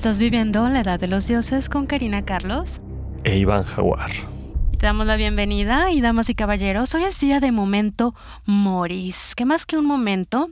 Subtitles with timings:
[0.00, 2.80] Estás viviendo la edad de los dioses con Karina Carlos
[3.22, 4.10] e Iván Jaguar.
[4.78, 8.14] Te damos la bienvenida y damas y caballeros, hoy es día de momento
[8.46, 10.48] moris, que más que un momento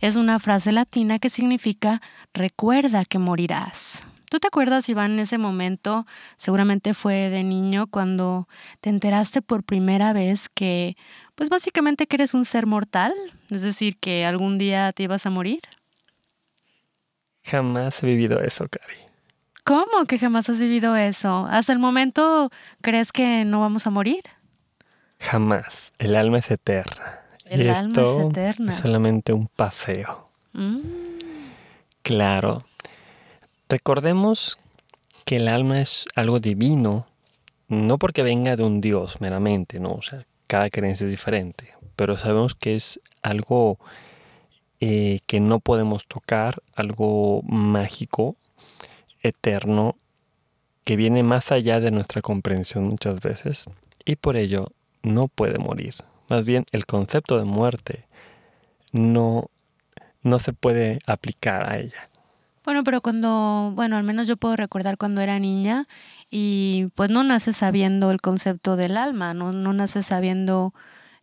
[0.00, 2.02] es una frase latina que significa
[2.34, 4.04] recuerda que morirás.
[4.28, 6.06] ¿Tú te acuerdas, Iván, en ese momento?
[6.36, 8.48] Seguramente fue de niño cuando
[8.82, 10.94] te enteraste por primera vez que,
[11.36, 13.14] pues básicamente que eres un ser mortal,
[13.48, 15.60] es decir, que algún día te ibas a morir.
[17.44, 19.10] Jamás he vivido eso, Cari.
[19.64, 21.46] ¿Cómo que jamás has vivido eso?
[21.50, 22.50] ¿Hasta el momento
[22.80, 24.24] crees que no vamos a morir?
[25.18, 25.92] Jamás.
[25.98, 27.20] El alma es eterna.
[27.44, 28.70] El alma es eterna.
[28.70, 30.30] Es solamente un paseo.
[30.52, 30.80] Mm.
[32.02, 32.64] Claro.
[33.68, 34.58] Recordemos
[35.24, 37.06] que el alma es algo divino,
[37.68, 39.92] no porque venga de un Dios meramente, ¿no?
[39.92, 43.78] O sea, cada creencia es diferente, pero sabemos que es algo
[44.80, 48.36] eh, que no podemos tocar, algo mágico,
[49.22, 49.96] eterno
[50.84, 53.66] que viene más allá de nuestra comprensión muchas veces
[54.04, 54.72] y por ello
[55.02, 55.94] no puede morir.
[56.28, 58.06] Más bien el concepto de muerte
[58.92, 59.50] no,
[60.22, 62.08] no se puede aplicar a ella.
[62.64, 65.86] Bueno, pero cuando, bueno, al menos yo puedo recordar cuando era niña
[66.30, 70.74] y pues no naces sabiendo el concepto del alma, no, no naces sabiendo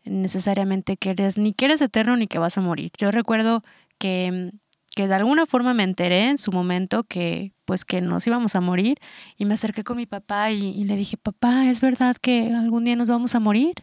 [0.10, 2.92] necesariamente que eres ni que eres eterno ni que vas a morir.
[2.98, 3.64] Yo recuerdo
[3.98, 4.52] que
[4.98, 8.62] que de alguna forma me enteré en su momento que pues que nos íbamos a
[8.62, 8.98] morir
[9.38, 12.96] y me acerqué con mi papá y, le dije, papá, ¿es verdad que algún día
[12.96, 13.76] nos vamos a morir?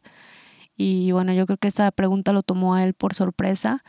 [0.77, 3.84] Y bueno, yo creo que esta pregunta lo tomó a él por sorpresa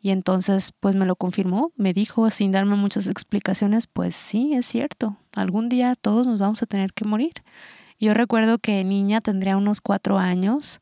[0.00, 4.64] y entonces pues me lo confirmó, me dijo sin darme muchas explicaciones, pues sí, es
[4.64, 7.34] cierto, algún día todos nos vamos a tener que morir.
[7.98, 10.80] Yo recuerdo que niña tendría unos cuatro años,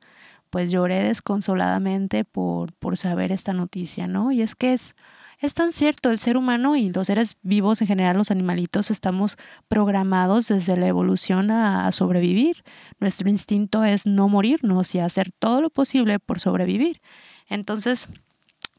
[0.50, 4.32] pues lloré desconsoladamente por, por saber esta noticia, ¿no?
[4.32, 4.94] Y es que es
[5.41, 9.38] es tan cierto, el ser humano y los seres vivos en general, los animalitos, estamos
[9.69, 12.64] programados desde la evolución a, sobrevivir.
[12.98, 17.00] Nuestro instinto es no morirnos y hacer todo lo posible por sobrevivir.
[17.48, 18.09] Entonces,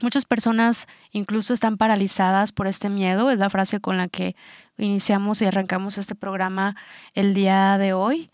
[0.02, 4.34] Muchas personas incluso están paralizadas por este miedo, es la frase con la que
[4.78, 6.78] iniciamos y arrancamos este programa
[7.16, 8.32] el día de hoy.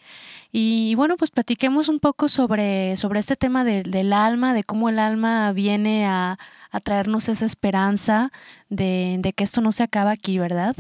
[0.58, 5.00] Y bueno, pues platiquemos un poco sobre, sobre este tema del alma, de cómo el
[5.00, 6.40] alma viene a,
[6.72, 8.32] a traernos esa esperanza
[8.70, 10.74] de, de, que esto no se acaba aquí, ¿verdad?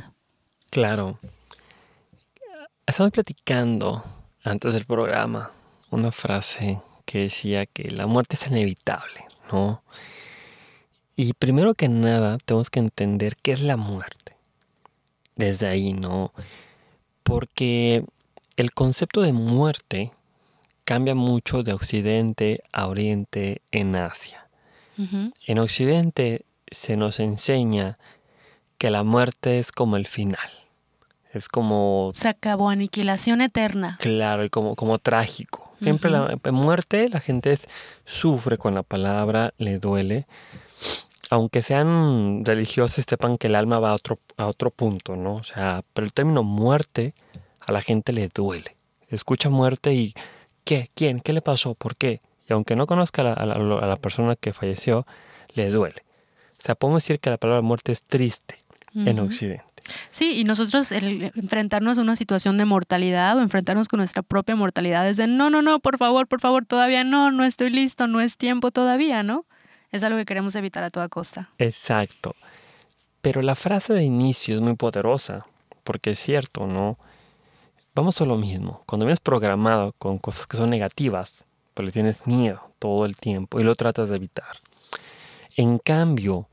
[0.69, 1.19] Claro.
[2.88, 4.02] Estamos platicando
[4.46, 5.52] antes del programa
[5.91, 9.84] una frase que decía que la muerte es inevitable, ¿no?
[11.18, 14.38] Y primero que nada tenemos que entender qué es la muerte.
[15.35, 16.31] Desde ahí, ¿no?
[17.24, 18.06] Porque
[18.55, 20.11] el concepto de muerte
[20.83, 24.47] cambia mucho de Occidente a Oriente en Asia.
[25.45, 27.97] En Occidente se nos enseña
[28.77, 30.39] que la muerte es como el final.
[31.33, 32.11] Es como...
[32.13, 33.97] Se acabó, aniquilación eterna.
[33.99, 35.73] Claro, y como, como trágico.
[35.77, 37.57] Siempre la muerte, la gente
[38.05, 40.27] sufre con la palabra, le duele.
[41.29, 45.35] Aunque sean religiosos, sepan que el alma va a otro, a otro punto, ¿no?
[45.35, 47.13] O sea, pero el término muerte
[47.66, 48.76] a la gente le duele.
[49.09, 50.14] Escucha muerte y
[50.64, 50.90] ¿qué?
[50.94, 51.20] ¿Quién?
[51.20, 51.76] ¿Qué le pasó?
[51.76, 52.22] ¿Por qué?
[52.48, 55.06] Y aunque no conozca a la, persona que falleció,
[55.53, 56.03] le duele.
[56.59, 59.66] O sea, podemos decir que la palabra muerte es triste en Occidente.
[60.09, 64.56] Sí, y nosotros el enfrentarnos a una situación de mortalidad o enfrentarnos con nuestra propia
[64.56, 68.08] mortalidad es de no, no, no, por favor, por favor, todavía no, no estoy listo,
[68.08, 69.46] no es tiempo todavía, ¿no?
[69.92, 71.50] Es algo que queremos evitar a toda costa.
[71.58, 72.36] Exacto.
[73.22, 75.46] Pero la frase de inicio es muy poderosa,
[75.84, 76.97] porque es cierto, ¿no?
[77.95, 78.83] Vamos a lo mismo.
[78.85, 83.58] Cuando vienes programado con cosas que son negativas, pero le tienes miedo todo el tiempo
[83.58, 84.58] y lo tratas de evitar.
[85.55, 86.49] En cambio,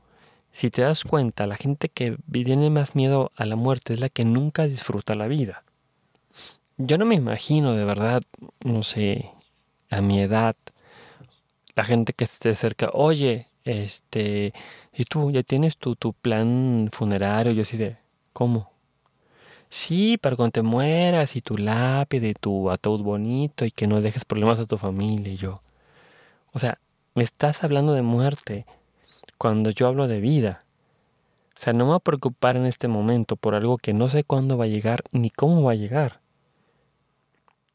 [0.53, 4.07] si te das cuenta, la gente que tiene más miedo a la muerte es la
[4.07, 5.65] que nunca disfruta la vida.
[6.77, 8.23] Yo no me imagino de verdad,
[8.63, 9.29] no sé,
[9.89, 10.55] a mi edad,
[11.75, 14.53] la gente que esté cerca, oye, este,
[14.93, 17.97] y tú ya tienes tu, tu plan funerario, yo así de,
[18.31, 18.72] ¿cómo?
[19.75, 24.01] Sí, para cuando te mueras y tu lápide y tu ataúd bonito y que no
[24.01, 25.63] dejes problemas a tu familia y yo.
[26.51, 26.77] O sea,
[27.15, 28.67] me estás hablando de muerte
[29.39, 30.63] cuando yo hablo de vida.
[31.57, 34.23] O sea, no me voy a preocupar en este momento por algo que no sé
[34.23, 36.19] cuándo va a llegar ni cómo va a llegar.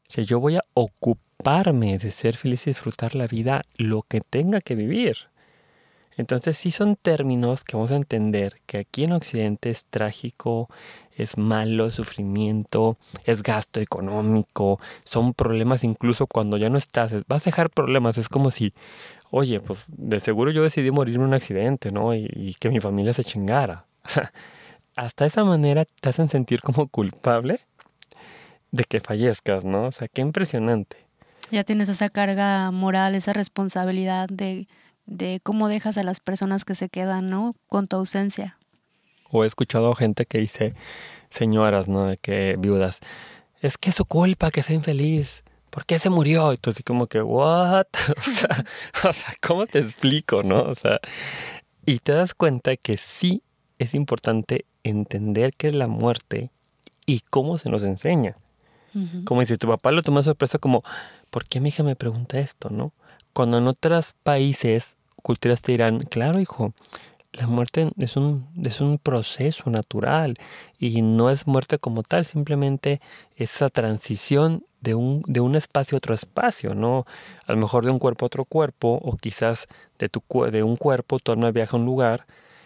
[0.07, 4.21] O sea, yo voy a ocuparme de ser feliz y disfrutar la vida lo que
[4.21, 5.27] tenga que vivir.
[6.19, 10.67] Entonces sí son términos que vamos a entender que aquí en Occidente es trágico,
[11.15, 17.51] es malo, sufrimiento, es gasto económico, son problemas incluso cuando ya no estás, vas a
[17.51, 18.73] dejar problemas, es como si,
[19.31, 22.13] oye, pues de seguro yo decidí morir en un accidente, ¿no?
[22.13, 23.85] Y, que mi familia se chingara.
[24.97, 27.61] hasta esa manera te hacen sentir como culpable
[28.71, 29.85] de que fallezcas, ¿no?
[29.85, 30.97] O sea, qué impresionante.
[31.49, 34.67] Ya tienes esa carga moral, esa responsabilidad de,
[35.09, 37.55] de cómo dejas a las personas que se quedan, ¿no?
[37.67, 38.57] Con tu ausencia.
[39.31, 40.75] O he escuchado gente que dice,
[41.29, 42.05] señoras, ¿no?
[42.05, 42.99] De que viudas,
[43.61, 45.43] es que es su culpa que sea infeliz.
[45.69, 46.51] ¿Por qué se murió?
[46.51, 47.87] Entonces, como que, ¿what?
[48.17, 48.65] o, sea,
[49.03, 50.61] o sea, ¿cómo te explico, no?
[50.61, 50.99] O sea,
[51.85, 53.43] y te das cuenta que sí
[53.79, 56.51] es importante entender qué es la muerte
[57.05, 58.35] y cómo se nos enseña.
[59.23, 60.83] Como dice, tu papá lo tomó sorpresa como,
[61.29, 62.91] ¿por qué mi hija me pregunta esto, no?
[63.33, 66.73] Cuando en otros países, culturas te dirán, claro, hijo,
[67.33, 70.35] la muerte es un, es un proceso natural
[70.79, 73.01] y no es muerte como tal, simplemente
[73.35, 77.05] esa transición de un, de un espacio a otro espacio, ¿no?
[77.45, 79.67] A lo mejor de un cuerpo a otro cuerpo o quizás
[79.99, 82.25] de, tu, de un cuerpo tu alma viaja a un lugar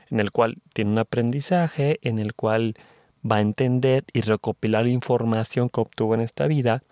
[0.09, 2.75] en el cual tiene un aprendizaje, en el cual
[3.29, 6.83] va a entender y recopilar información que obtuvo en esta vida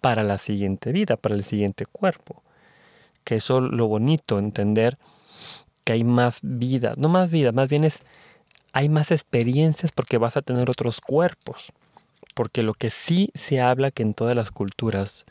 [0.00, 2.42] para la siguiente vida, para el siguiente cuerpo.
[3.24, 4.98] Que eso es lo bonito, entender
[5.84, 8.00] que hay más vida, no más vida, más bien es,
[8.72, 11.72] hay más experiencias porque vas a tener otros cuerpos.
[12.34, 15.24] Porque lo que sí se habla que en todas las culturas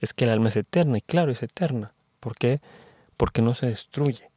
[0.00, 1.92] es que el alma es eterna, y claro, es eterna.
[2.20, 2.60] ¿Por qué?
[3.16, 4.30] Porque no se destruye.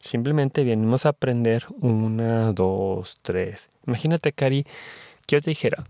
[0.00, 3.68] Simplemente venimos a aprender una, dos, tres.
[3.86, 4.64] Imagínate, Cari,
[5.26, 5.84] que yo te dijera,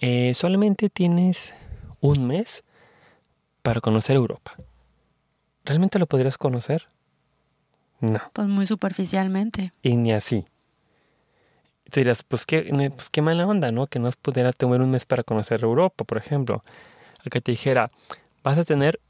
[0.00, 1.54] eh, solamente tienes
[2.00, 2.64] un mes
[3.62, 4.56] para conocer Europa.
[5.66, 6.88] ¿Realmente lo podrías conocer?
[8.00, 8.20] No.
[8.32, 9.72] Pues muy superficialmente.
[9.82, 10.44] Y ni así.
[11.90, 13.86] Te dirás, pues qué, pues qué mala onda, ¿no?
[13.86, 16.64] Que no pudiera tener un mes para conocer Europa, por ejemplo.
[17.24, 17.90] Al que te dijera,
[18.42, 19.00] vas a tener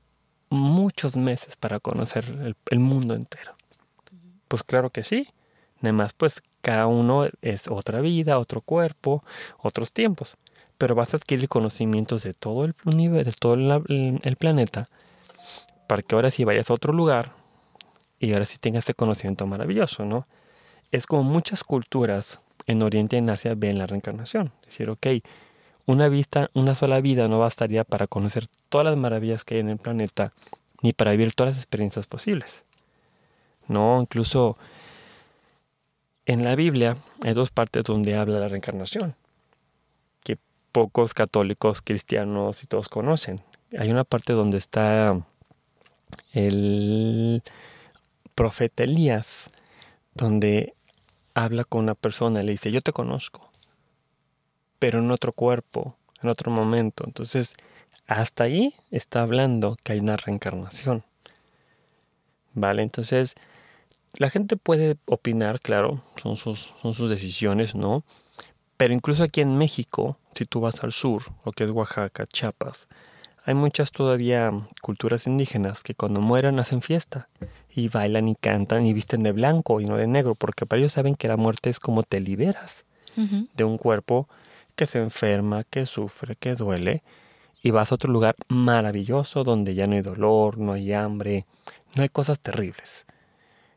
[0.50, 3.54] muchos meses para conocer el mundo entero.
[4.48, 5.28] Pues claro que sí.
[5.80, 9.22] Además, pues cada uno es otra vida, otro cuerpo,
[9.58, 10.36] otros tiempos.
[10.78, 14.88] Pero vas a adquirir conocimientos de todo el universo, de todo el, planeta,
[15.86, 17.32] para que ahora sí vayas a otro lugar
[18.18, 20.26] y ahora sí tengas ese conocimiento maravilloso, ¿no?
[20.90, 24.52] Es como muchas culturas en Oriente y en Asia ven la reencarnación.
[24.62, 25.06] Es decir, ok,
[25.84, 29.68] una vista, una sola vida no bastaría para conocer todas las maravillas que hay en
[29.68, 30.32] el planeta,
[30.82, 32.64] ni para vivir todas las experiencias posibles.
[33.68, 34.00] ¿no?
[34.00, 34.56] Incluso
[36.24, 39.14] en la Biblia hay dos partes donde habla la reencarnación,
[40.22, 40.38] que
[40.72, 43.42] pocos católicos, cristianos y todos conocen.
[43.78, 45.20] Hay una parte donde está
[46.32, 47.42] el
[48.34, 49.50] profeta Elías,
[50.14, 50.74] donde
[51.34, 53.50] habla con una persona le dice, yo te conozco,
[54.78, 57.04] pero en otro cuerpo, en otro momento.
[57.06, 57.54] Entonces,
[58.06, 61.04] hasta ahí está hablando que hay una reencarnación.
[62.54, 62.82] ¿Vale?
[62.82, 63.34] Entonces,
[64.18, 68.02] la gente puede opinar, claro, son sus, son sus decisiones, ¿no?
[68.76, 72.88] Pero incluso aquí en México, si tú vas al sur, lo que es Oaxaca, Chiapas,
[73.46, 74.50] hay muchas todavía
[74.82, 77.28] culturas indígenas que cuando mueren hacen fiesta
[77.70, 80.94] y bailan y cantan y visten de blanco y no de negro, porque para ellos
[80.94, 84.28] saben que la muerte es como te liberas de un cuerpo
[84.74, 87.04] que se enferma, que sufre, que duele,
[87.62, 91.46] y vas a otro lugar maravilloso donde ya no hay dolor, no hay hambre,
[91.94, 93.06] no hay cosas terribles.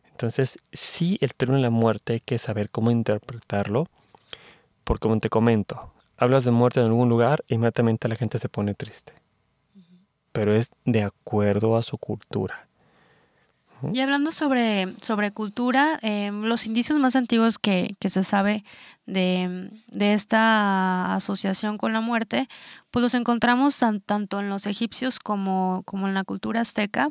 [0.10, 3.86] Entonces, sí, el término de la muerte hay que saber cómo interpretarlo,
[4.84, 8.74] porque como te comento, hablas de muerte en algún lugar inmediatamente la gente se pone
[8.74, 9.14] triste.
[10.32, 12.68] Pero es de acuerdo a su cultura.
[13.94, 18.66] Y hablando sobre, sobre cultura, em, los indicios más antiguos que, se sabe
[19.06, 22.50] de, de, esta asociación con la muerte,
[22.92, 27.08] pues los encontramos tanto en los egipcios como, como en la cultura azteca,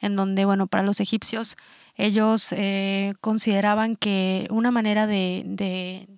[0.00, 1.56] en donde, bueno, para los egipcios
[1.96, 6.08] ellos eh, consideraban que una manera de, de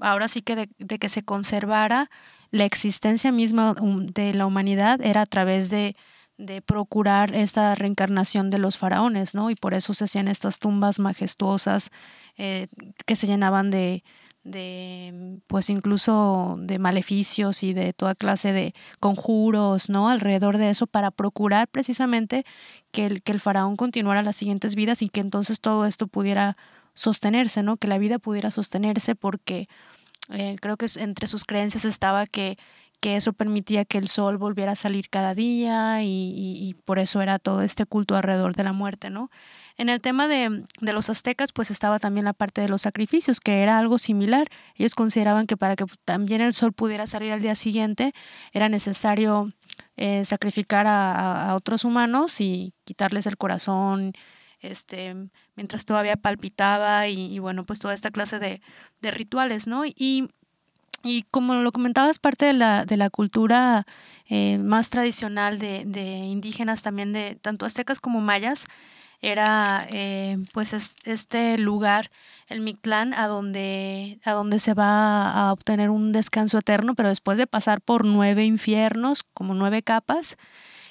[0.00, 2.10] ahora sí que de, que se conservara
[2.50, 5.96] la existencia misma de la humanidad era a través de,
[6.38, 9.50] de procurar esta reencarnación de los faraones, ¿no?
[9.50, 11.90] Y por eso se hacían estas tumbas majestuosas
[12.36, 12.68] eh,
[13.06, 14.04] que se llenaban de,
[14.46, 20.08] de pues incluso de maleficios y de toda clase de conjuros, ¿no?
[20.08, 22.44] alrededor de eso para procurar precisamente
[22.92, 26.56] que el, que el faraón continuara las siguientes vidas y que entonces todo esto pudiera
[26.94, 27.76] sostenerse, ¿no?
[27.76, 29.68] Que la vida pudiera sostenerse porque
[30.30, 32.58] eh, creo que entre sus creencias estaba que,
[33.00, 37.20] que eso permitía que el sol volviera a salir cada día y, y, por eso
[37.20, 39.30] era todo este culto alrededor de la muerte, ¿no?
[39.78, 43.40] En el tema de, de, los aztecas, pues estaba también la parte de los sacrificios,
[43.40, 44.48] que era algo similar.
[44.76, 48.14] Ellos consideraban que para que también el sol pudiera salir al día siguiente,
[48.52, 49.52] era necesario
[49.98, 54.12] eh, sacrificar a, otros humanos y quitarles el corazón,
[54.70, 55.14] este,
[55.54, 58.60] mientras todavía palpitaba y, bueno, pues toda esta clase de,
[59.02, 59.84] rituales, ¿no?
[59.84, 60.28] Y,
[61.04, 63.86] y como lo comentabas, parte de la, de la cultura
[64.28, 68.66] eh, más tradicional de, de, indígenas también, de tanto aztecas como mayas,
[69.20, 72.10] era eh, pues este lugar,
[72.48, 77.38] el Mictlán, a donde, a donde se va a obtener un descanso eterno, pero después
[77.38, 80.36] de pasar por nueve infiernos, como nueve capas,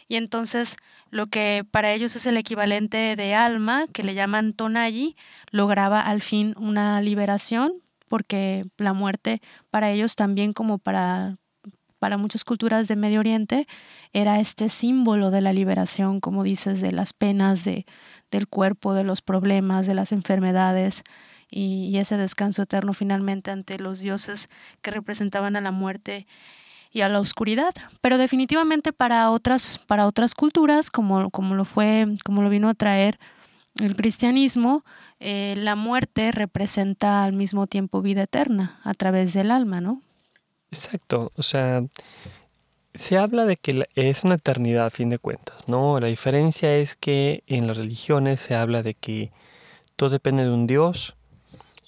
[0.07, 0.77] y entonces
[1.11, 5.15] lo que para ellos es el equivalente de alma, que le llaman Tonayi,
[5.51, 7.73] lograba al fin una liberación,
[8.07, 11.37] porque la muerte para ellos también como para,
[11.99, 13.67] para muchas culturas de Medio Oriente
[14.13, 17.85] era este símbolo de la liberación, como dices, de las penas de,
[18.31, 21.03] del cuerpo, de los problemas, de las enfermedades
[21.49, 24.49] y, y ese descanso eterno finalmente ante los dioses
[24.81, 26.27] que representaban a la muerte
[26.95, 27.73] y a la oscuridad.
[27.99, 32.73] Pero definitivamente para otras, para otras culturas, como, como lo fue, como lo vino a
[32.73, 33.19] traer
[33.81, 34.85] el cristianismo,
[35.19, 40.01] eh, la muerte representa al mismo tiempo vida eterna a través del alma, ¿no?
[40.71, 41.83] Exacto, o sea,
[42.93, 45.99] se habla de que es una eternidad a fin de cuentas, ¿no?
[45.99, 49.33] La diferencia es que en las religiones se habla de que
[49.97, 51.17] todo depende de un Dios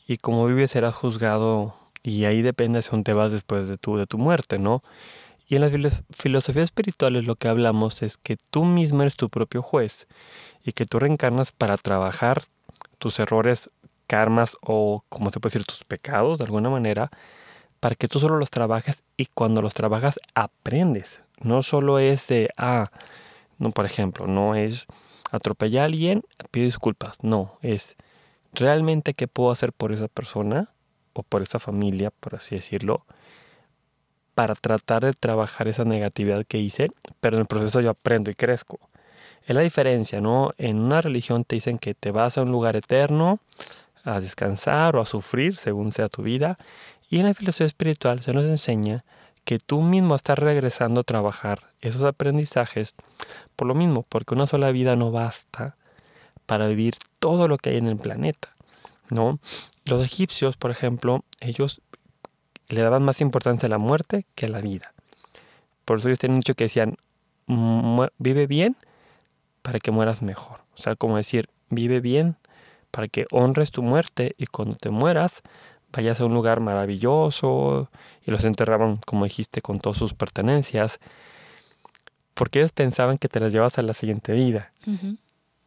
[0.05, 1.75] y como vives serás juzgado
[2.07, 4.81] y ahí depende hacia dónde vas después de tu, de tu muerte, ¿no?
[5.45, 9.61] Y en las filosofías espirituales lo que hablamos es que tú mismo eres tu propio
[9.61, 10.07] juez
[10.63, 12.43] y que tú reencarnas para trabajar
[12.97, 13.69] tus errores,
[14.07, 17.11] karmas o, como se puede decir, tus pecados de alguna manera,
[17.81, 21.23] para que tú solo los trabajes y cuando los trabajas aprendes.
[21.41, 22.89] No solo es de, ah,
[23.57, 24.87] no, por ejemplo, no es
[25.31, 27.21] atropellar a alguien, pido disculpas.
[27.21, 27.97] No, es
[28.53, 30.69] realmente qué puedo hacer por esa persona
[31.17, 33.05] o por esa familia, por así decirlo,
[34.35, 38.35] para tratar de trabajar esa negatividad que hice, pero en el proceso yo aprendo y
[38.35, 38.79] crezco.
[39.47, 40.51] Es la diferencia, ¿no?
[40.57, 43.39] En una religión te dicen que te vas a un lugar eterno
[44.03, 46.57] a descansar o a sufrir, según sea tu vida,
[47.09, 49.03] y en la filosofía espiritual se nos enseña
[49.43, 52.93] que tú mismo estás regresando a trabajar esos aprendizajes
[53.55, 55.77] por lo mismo, porque una sola vida no basta
[56.45, 58.56] para vivir todo lo que hay en el planeta,
[59.09, 59.39] ¿no?
[59.85, 61.81] Los egipcios, por ejemplo, ellos
[62.69, 64.93] le daban más importancia a la muerte que a la vida.
[65.85, 66.97] Por eso ellos tienen dicho que decían,
[68.17, 68.75] vive bien
[69.61, 70.61] para que mueras mejor.
[70.73, 72.35] O sea, como decir, vive bien
[72.91, 75.41] para que honres tu muerte y cuando te mueras
[75.91, 77.89] vayas a un lugar maravilloso
[78.25, 80.99] y los enterraban, como dijiste, con todas sus pertenencias,
[82.33, 84.71] porque ellos pensaban que te las llevas a la siguiente vida.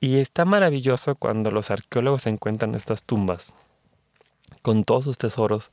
[0.00, 3.52] Y está maravilloso cuando los arqueólogos encuentran estas tumbas
[4.62, 5.70] con todos sus tesoros,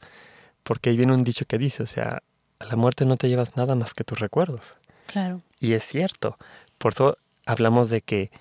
[0.63, 2.21] porque ahí viene un dicho que dice, o sea,
[2.59, 4.61] a la muerte no te llevas nada más que tus recuerdos.
[5.07, 5.41] Claro.
[5.59, 6.37] Y es cierto.
[6.77, 8.31] Por eso hablamos de que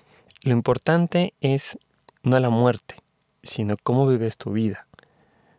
[0.43, 1.77] lo importante es
[2.23, 2.95] no la muerte,
[3.43, 4.87] sino cómo vives tu vida.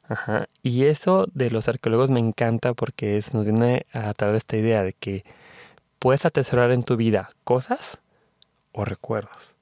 [0.09, 0.49] Ajá.
[0.63, 4.83] Y eso de los arqueólogos me encanta porque es, nos viene a traer esta idea
[4.83, 5.25] de que
[5.99, 7.99] puedes atesorar en tu vida cosas
[8.73, 9.55] o recuerdos.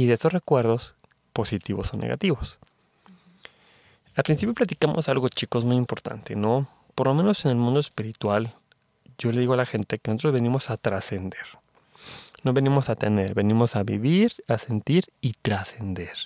[0.00, 0.94] Y de esos recuerdos,
[1.34, 2.58] positivos o negativos.
[4.16, 6.66] Al principio platicamos algo, chicos, muy importante, ¿no?
[6.94, 8.54] Por lo menos en el mundo espiritual,
[9.18, 11.44] yo le digo a la gente que nosotros venimos a trascender.
[12.44, 16.16] No venimos a tener, venimos a vivir, a sentir y trascender.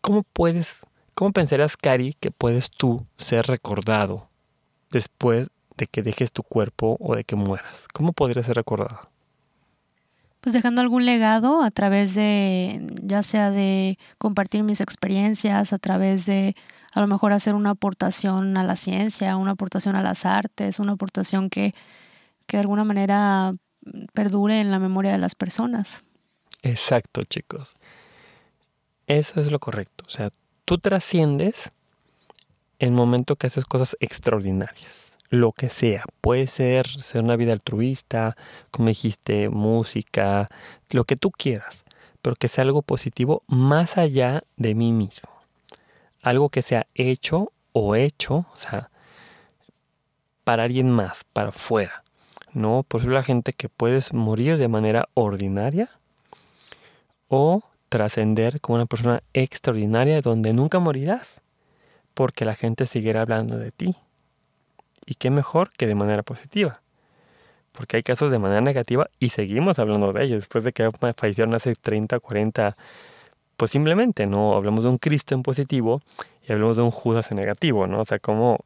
[0.00, 4.30] ¿Cómo puedes, cómo pensarías, Cari, que puedes tú ser recordado
[4.90, 7.86] después de que dejes tu cuerpo o de que mueras?
[7.92, 9.11] ¿Cómo podrías ser recordado?
[10.42, 16.26] Pues dejando algún legado a través de, ya sea de compartir mis experiencias, a través
[16.26, 16.56] de
[16.92, 20.92] a lo mejor hacer una aportación a la ciencia, una aportación a las artes, una
[20.92, 21.74] aportación que,
[22.46, 23.54] que de alguna manera
[24.14, 26.02] perdure en la memoria de las personas.
[26.62, 27.76] Exacto, chicos.
[29.06, 30.04] Eso es lo correcto.
[30.08, 30.30] O sea,
[30.64, 31.70] tú trasciendes
[32.80, 35.11] el momento que haces cosas extraordinarias.
[35.32, 36.04] Lo que sea.
[36.20, 38.36] Puede ser, ser una vida altruista,
[38.70, 40.48] como dijiste, música,
[40.90, 41.84] lo que tú quieras.
[42.20, 45.32] Pero que sea algo positivo más allá de mí mismo
[46.22, 48.90] algo que sea hecho o hecho, o sea,
[50.44, 52.04] para alguien más, para afuera.
[52.52, 52.84] ¿no?
[52.86, 55.90] Por eso la gente que puedes morir de manera ordinaria
[57.28, 61.40] o trascender como una persona extraordinaria donde nunca morirás,
[62.14, 63.96] porque la gente seguirá hablando de ti.
[65.06, 66.80] Y qué mejor que de manera positiva.
[67.72, 70.38] Porque hay casos de manera negativa y seguimos hablando de ellos.
[70.38, 72.76] Después de que fallecieron hace 30, 40,
[73.56, 74.54] pues simplemente, ¿no?
[74.54, 76.02] Hablamos de un Cristo en positivo
[76.46, 78.00] y hablamos de un Judas en negativo, ¿no?
[78.00, 78.64] O sea, como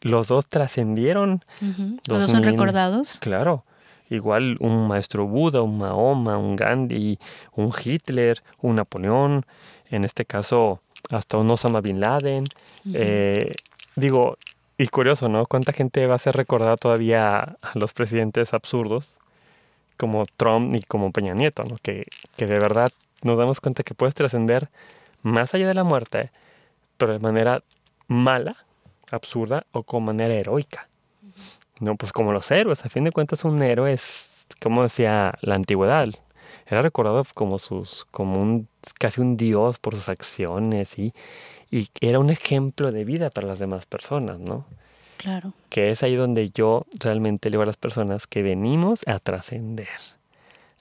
[0.00, 1.44] los dos trascendieron.
[2.08, 3.18] Los dos son recordados.
[3.18, 3.64] Claro.
[4.08, 7.18] Igual un maestro Buda, un Mahoma, un Gandhi,
[7.54, 9.44] un Hitler, un Napoleón,
[9.90, 12.44] en este caso hasta un Osama Bin Laden.
[12.92, 13.52] Eh,
[13.96, 14.38] digo,
[14.78, 15.46] y curioso, ¿no?
[15.46, 19.18] ¿Cuánta gente va a ser recordada todavía a los presidentes absurdos
[19.96, 21.76] como Trump y como Peña Nieto, ¿no?
[21.82, 22.06] Que,
[22.36, 22.90] que de verdad
[23.22, 24.68] nos damos cuenta que puedes trascender
[25.22, 26.30] más allá de la muerte,
[26.98, 27.62] pero de manera
[28.06, 28.56] mala,
[29.10, 30.88] absurda o con manera heroica.
[31.80, 35.54] No, pues como los héroes, a fin de cuentas un héroe es, como decía la
[35.54, 36.08] antigüedad,
[36.66, 38.68] era recordado como sus, como un,
[38.98, 41.12] casi un dios por sus acciones y,
[41.70, 44.66] y era un ejemplo de vida para las demás personas, ¿no?
[45.16, 45.54] Claro.
[45.68, 49.88] Que es ahí donde yo realmente le digo a las personas que venimos a trascender,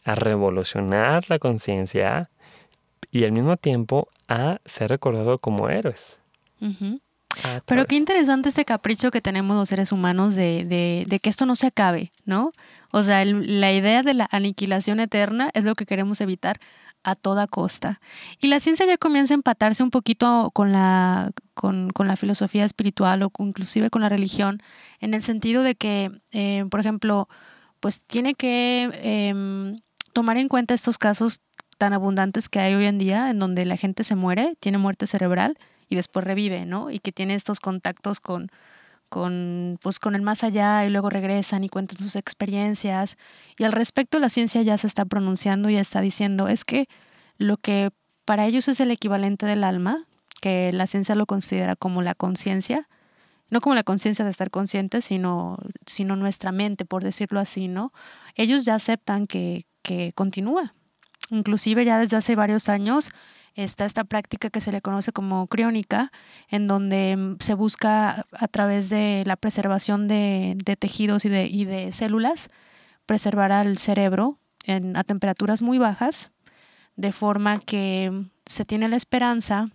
[0.03, 2.29] a revolucionar la conciencia
[3.11, 6.19] y al mismo tiempo a ser recordado como héroes.
[7.65, 11.55] Pero qué interesante este capricho que tenemos los seres humanos de, de, que esto no
[11.55, 12.51] se acabe, ¿no?
[12.91, 16.59] O sea, la idea de la aniquilación eterna es lo que queremos evitar
[17.05, 18.01] a toda costa.
[18.41, 22.65] Y la ciencia ya comienza a empatarse un poquito con la, con, con la filosofía
[22.65, 24.61] espiritual o inclusive con la religión,
[24.99, 27.29] en el sentido de que, eh, por ejemplo,
[27.79, 29.81] pues tiene que em,
[30.13, 31.41] tomar en cuenta estos casos
[31.77, 35.05] tan abundantes que hay hoy en día, en donde la gente se muere, tiene muerte
[35.05, 36.89] cerebral, y después revive, ¿no?
[36.89, 38.49] Y que tiene estos contactos con,
[39.09, 43.17] con, pues, con el más allá y luego regresan y cuentan sus experiencias.
[43.57, 46.87] Y al respecto la ciencia ya se está pronunciando y está diciendo es que
[47.37, 47.91] lo que
[48.25, 50.07] para ellos es el equivalente del alma,
[50.41, 52.87] que la ciencia lo considera como la conciencia,
[53.49, 57.93] no como la conciencia de estar consciente, sino, sino nuestra mente, por decirlo así, ¿no?
[58.35, 60.73] Ellos ya aceptan que, que continúa.
[61.29, 63.11] Inclusive ya desde hace varios años
[63.55, 66.11] está esta práctica que se le conoce como criónica,
[66.49, 71.65] en donde mm, se busca a través de la preservación de, tejidos y de, y
[71.65, 72.49] de, células,
[73.05, 74.37] preservar al cerebro
[74.95, 76.31] a temperaturas muy bajas,
[76.95, 79.69] de forma que mm, se tiene la esperanza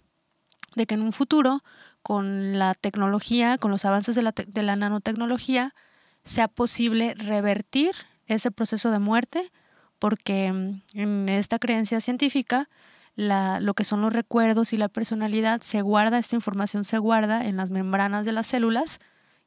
[0.76, 1.62] de que en un futuro,
[2.02, 5.74] con la tecnología, con los avances de la, de la nanotecnología,
[6.22, 7.92] sea posible revertir
[8.26, 9.50] ese proceso de muerte,
[9.98, 12.68] porque mm, en esta creencia científica,
[13.16, 17.44] la, lo que son los recuerdos y la personalidad, se guarda, esta información se guarda
[17.44, 18.98] en las membranas de las células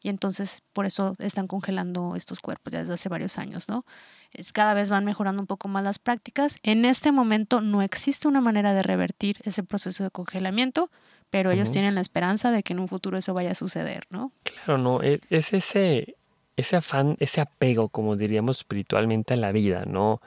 [0.04, 3.86] y entonces por eso están congelando estos cuerpos ya desde hace varios años, ¿no?
[4.32, 6.58] Es, cada vez van mejorando un poco más las prácticas.
[6.62, 10.91] En este momento no existe una manera de revertir ese proceso de congelamiento,
[11.30, 14.34] pero ellos tienen la esperanza de que en un futuro eso vaya a suceder, ¿no?
[14.43, 16.17] Claro, no, e, es ese,
[16.58, 20.21] ese afán, ese apego, como diríamos espiritualmente a la vida, ¿no?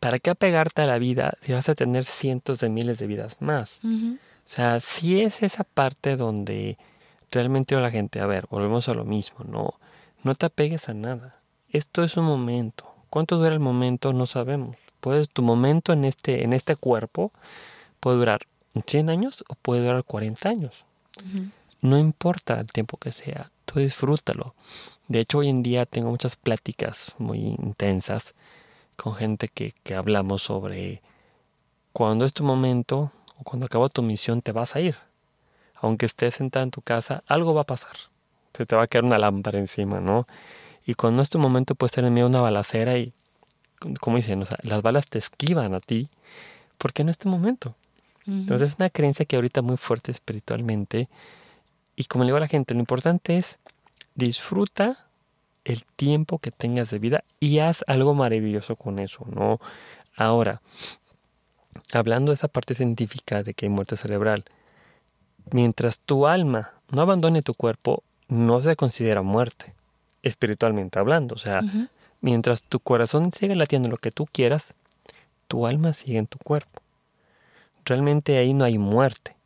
[0.00, 3.40] ¿Para qué apegarte a la vida si vas a tener cientos de miles de vidas
[3.40, 3.80] más?
[3.84, 6.78] O sea, si es esa parte donde
[7.30, 9.74] realmente la gente, a ver, volvemos a lo mismo, no,
[10.22, 11.40] no te apegues a nada.
[11.70, 12.90] Esto es un momento.
[13.10, 14.12] ¿Cuánto dura el momento?
[14.12, 14.76] No sabemos.
[15.00, 17.32] Puedes, tu momento en este, en este cuerpo
[18.00, 18.46] puede durar
[18.86, 20.84] 100 años o puede durar 40 años.
[21.80, 24.54] No importa el tiempo que sea, tú disfrútalo.
[25.08, 28.34] De hecho, hoy en día tengo muchas pláticas muy intensas
[28.98, 31.00] con gente que, que hablamos sobre
[31.92, 34.96] cuando es tu momento o cuando acaba tu misión te vas a ir.
[35.76, 37.96] Aunque estés sentada en tu casa, algo va a pasar.
[38.52, 40.26] Se te va a quedar una lámpara encima, ¿no?
[40.84, 43.12] Y cuando es tu momento puedes tener en medio una balacera y,
[44.00, 46.08] como dicen, o sea, las balas te esquivan a ti
[46.76, 47.74] porque no es tu momento.
[48.26, 51.08] Entonces es una creencia que ahorita muy fuerte espiritualmente.
[51.96, 53.58] Y como le digo a la gente, lo importante es
[54.14, 55.07] disfruta
[55.68, 59.60] el tiempo que tengas de vida y haz algo maravilloso con eso, ¿no?
[60.16, 60.62] Ahora,
[61.92, 64.46] hablando de esa parte científica de que hay muerte cerebral,
[65.52, 69.74] mientras tu alma no abandone tu cuerpo, no se considera muerte,
[70.22, 71.34] espiritualmente hablando.
[71.34, 71.60] O sea,
[72.22, 74.74] mientras tu corazón sigue latiendo lo que tú quieras,
[75.48, 76.80] tu alma sigue en tu cuerpo.
[77.84, 79.36] Realmente ahí no hay muerte.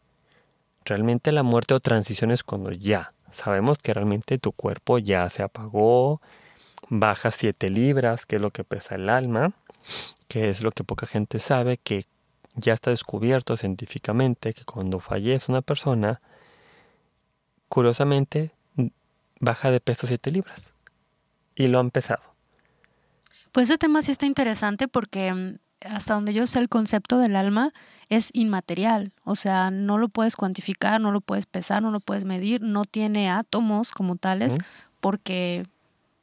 [0.84, 5.42] Realmente la muerte o transición es cuando ya Sabemos que realmente tu cuerpo ya se
[5.42, 6.20] apagó,
[6.88, 9.52] baja 7 libras, que es lo que pesa el alma,
[10.28, 12.04] que es lo que poca gente sabe, que
[12.54, 16.20] ya está descubierto científicamente que cuando fallece una persona,
[17.68, 18.52] curiosamente
[19.40, 20.62] baja de peso 7 libras.
[21.54, 22.32] Y lo han pesado.
[23.50, 27.36] Pues ese tema sí está interesante porque mm, hasta donde yo sé el concepto del
[27.36, 27.72] alma
[28.12, 32.26] es inmaterial, o sea, no lo puedes cuantificar, no lo puedes pesar, no lo puedes
[32.26, 34.54] medir, no tiene átomos como tales,
[35.00, 35.64] porque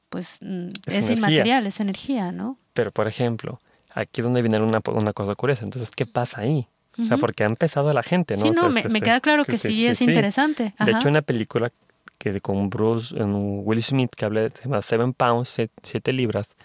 [0.09, 2.57] pues mm, es, inmaterial, es energía, ¿no?
[2.73, 3.59] Pero por ejemplo,
[3.91, 6.67] aquí es donde viene una, una cosa curiosa, entonces, ¿qué pasa ahí?
[6.99, 8.41] O sea, porque ha empezado la gente, ¿no?
[8.41, 10.75] Sí, no, me, me, queda claro que sí, es interesante.
[10.85, 11.71] De hecho, una película
[12.19, 16.55] que con Bruce, Will Smith, que habla de Seven Pounds, siete libras,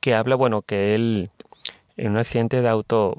[0.00, 1.30] que habla, bueno, que él
[1.96, 3.16] en un accidente de auto,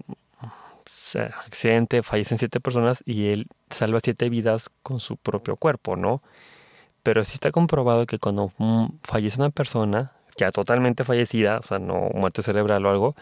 [1.16, 6.22] accidente, fallecen siete personas y él salva siete vidas con su propio cuerpo, ¿no?
[7.04, 8.52] Pero sí está comprobado que cuando
[9.04, 13.16] fallece una persona, ya totalmente fallecida, o sea, no muerte cerebral o algo,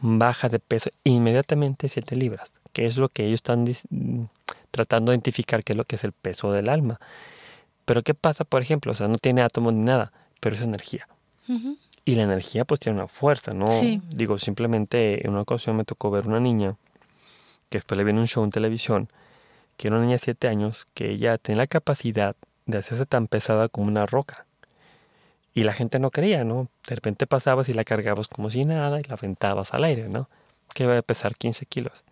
[0.00, 3.66] baja de peso inmediatamente 7 libras, que es lo que ellos están
[4.70, 7.00] tratando de identificar qué es lo que es el peso del alma.
[7.84, 8.92] Pero ¿qué pasa, por ejemplo?
[8.92, 11.08] O sea, no tiene átomos ni nada, pero es energía.
[12.04, 13.66] Y la energía pues tiene una fuerza, ¿no?
[14.10, 16.76] Digo, simplemente en una ocasión me tocó ver una niña,
[17.70, 19.08] que después le viene un show en televisión,
[19.76, 23.26] que era una niña de 7 años, que ella tiene la capacidad de hacerse tan
[23.26, 24.44] pesada como una roca.
[25.54, 26.68] Y la gente no creía, ¿no?
[26.86, 30.28] De repente pasabas y la cargabas como si nada y la aventabas al aire, ¿no?
[30.74, 32.04] Que iba a pesar 15 kilos.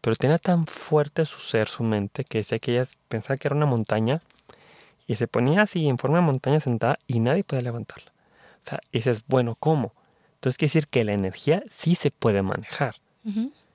[0.00, 3.54] Pero tenía tan fuerte su ser, su mente, que decía que ella pensaba que era
[3.54, 4.20] una montaña
[5.06, 8.10] y se ponía así en forma de montaña sentada y nadie podía levantarla.
[8.62, 9.92] O sea, dices, bueno, ¿cómo?
[10.34, 12.96] Entonces quiere decir que la energía sí se puede manejar.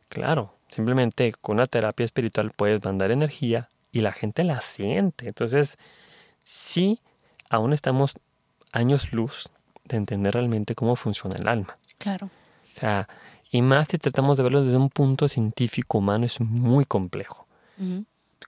[0.10, 5.28] Claro, simplemente con una terapia espiritual puedes mandar energía y la gente la siente.
[5.28, 5.78] Entonces,
[6.44, 7.00] sí,
[7.50, 8.16] aún estamos
[8.72, 9.50] años luz
[9.86, 11.78] de entender realmente cómo funciona el alma.
[11.98, 12.28] Claro.
[12.28, 13.08] O sea,
[13.50, 17.48] y más si tratamos de verlo desde un punto científico humano es muy complejo.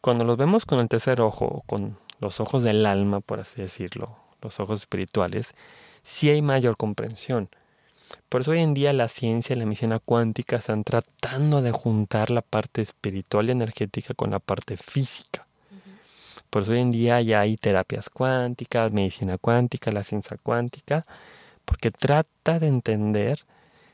[0.02, 4.18] Cuando los vemos con el tercer ojo, con los ojos del alma, por así decirlo,
[4.42, 5.54] los ojos espirituales,
[6.02, 7.50] sí hay mayor comprensión.
[8.30, 12.30] Por eso hoy en día la ciencia y la medicina cuántica están tratando de juntar
[12.32, 15.48] la parte espiritual y energética con la parte física.
[16.50, 21.04] Por eso hoy en día ya hay terapias cuánticas, medicina cuántica, la ciencia cuántica,
[21.66, 23.46] porque trata de entender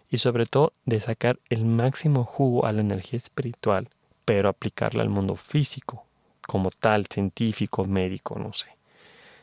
[0.10, 3.90] y sobre todo de sacar el máximo jugo a la energía espiritual,
[4.24, 6.06] pero aplicarla al mundo físico,
[6.48, 8.70] como tal, científico, médico, no sé.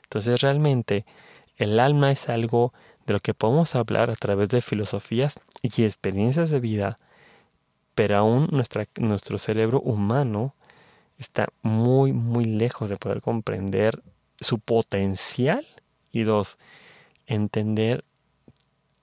[0.05, 1.05] Entonces realmente
[1.57, 2.73] el alma es algo
[3.07, 6.99] de lo que podemos hablar a través de filosofías y experiencias de vida,
[7.95, 10.55] pero aún nuestro cerebro humano
[11.19, 14.03] está muy, muy lejos de poder comprender
[14.41, 15.67] su potencial
[16.11, 16.59] y dos,
[17.27, 18.05] entender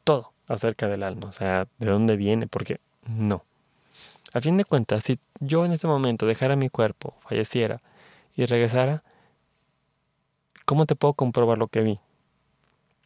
[0.03, 3.43] todo acerca del alma, o sea, de dónde viene, porque no.
[4.33, 7.81] A fin de cuentas, si yo en este momento dejara mi cuerpo, falleciera
[8.35, 9.03] y regresara,
[10.65, 11.99] ¿cómo te puedo comprobar lo que vi?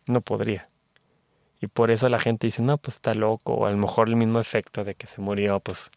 [0.06, 0.68] No podría.
[1.64, 4.18] Y por eso la gente dice, no, pues está loco, o a lo mejor el
[4.18, 5.92] mismo efecto de que se murió, pues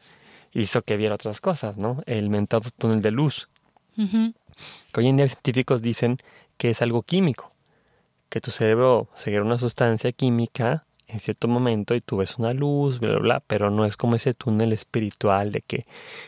[0.52, 2.04] hizo que viera otras cosas, ¿no?
[2.06, 3.48] El mentado túnel de luz.
[3.96, 6.18] Que hoy en día los científicos dicen
[6.56, 7.50] que es algo químico,
[8.28, 13.00] que tu cerebro se una sustancia química en cierto momento y tú ves una luz,
[13.00, 15.84] bla, bla, bla, pero no es como ese túnel espiritual de que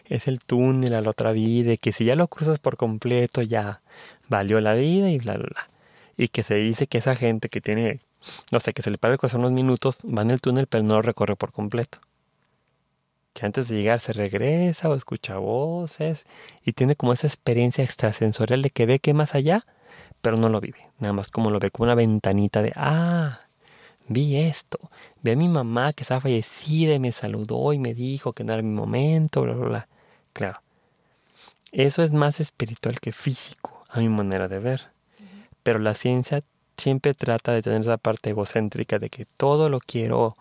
[0.06, 3.40] es el túnel a la otra vida, y que si ya lo cruzas por completo
[3.42, 3.82] ya
[4.28, 5.70] valió la vida y bla, bla, bla.
[6.16, 8.00] Y que se dice que esa gente que tiene,
[8.52, 10.82] no sé, que se le para el corazón unos minutos, va en el túnel pero
[10.84, 11.98] no lo recorre por completo
[13.38, 16.24] que antes de llegar se regresa o escucha voces
[16.64, 19.64] y tiene como esa experiencia extrasensorial de que ve que más allá,
[20.20, 20.90] pero no lo vive.
[20.98, 23.38] Nada más como lo ve como una ventanita de, ah,
[24.08, 24.90] vi esto,
[25.22, 28.54] vi a mi mamá que estaba fallecida y me saludó y me dijo que no
[28.54, 29.88] era mi momento, bla, bla, bla.
[30.32, 30.60] Claro,
[31.70, 34.90] eso es más espiritual que físico, a mi manera de ver.
[35.62, 36.42] Pero la ciencia
[36.78, 40.36] siempre trata de tener esa parte egocéntrica de que todo lo quiero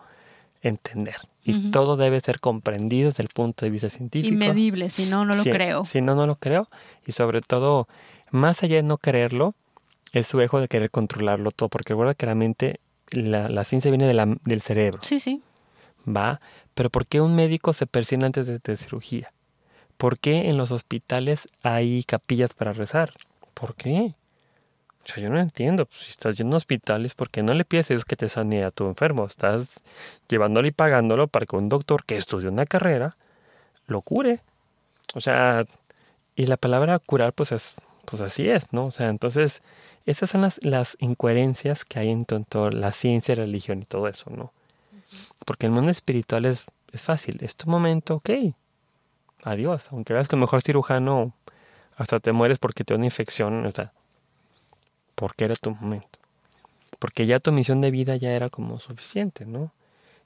[0.62, 1.16] entender.
[1.44, 4.34] Y todo debe ser comprendido desde el punto de vista científico.
[4.34, 5.84] Inmedible, si no, no lo creo.
[5.84, 6.68] Si no, no lo creo.
[7.06, 7.88] Y sobre todo,
[8.30, 9.54] más allá de no creerlo,
[10.12, 11.70] es su ejo de querer controlarlo todo.
[11.70, 12.80] Porque recuerda que la mente,
[13.12, 15.00] la, ciencia viene de la, del cerebro.
[15.02, 15.40] Sí, sí.
[16.06, 16.42] Va.
[16.74, 19.32] Pero ¿por qué un médico se persigue antes de, de cirugía?
[19.96, 23.14] ¿Por qué en los hospitales hay capillas para rezar?
[23.54, 24.14] ¿Por qué?
[25.08, 25.86] O sea, yo no entiendo.
[25.86, 28.64] Pues, si estás yendo a hospitales, ¿por qué no le pides eso que te sane
[28.64, 29.24] a tu enfermo?
[29.24, 29.80] Estás
[30.28, 33.16] llevándolo y pagándolo para que un doctor que estudió una carrera
[33.86, 34.40] lo cure.
[35.14, 35.64] O sea,
[36.36, 38.86] y la palabra curar, pues es, pues así es, ¿no?
[38.86, 39.62] O sea, entonces,
[40.04, 44.08] estas son las, las incoherencias que hay en tanto la ciencia, la religión y todo
[44.08, 44.52] eso, ¿no?
[45.46, 47.38] Porque el mundo espiritual es, es fácil.
[47.42, 48.30] Es tu momento, ok.
[49.44, 49.88] Adiós.
[49.90, 51.32] Aunque veas que el mejor cirujano
[51.96, 53.92] hasta te mueres porque te da una infección, o sea,
[55.18, 56.18] porque era tu momento.
[57.00, 59.72] Porque ya tu misión de vida ya era como suficiente, ¿no?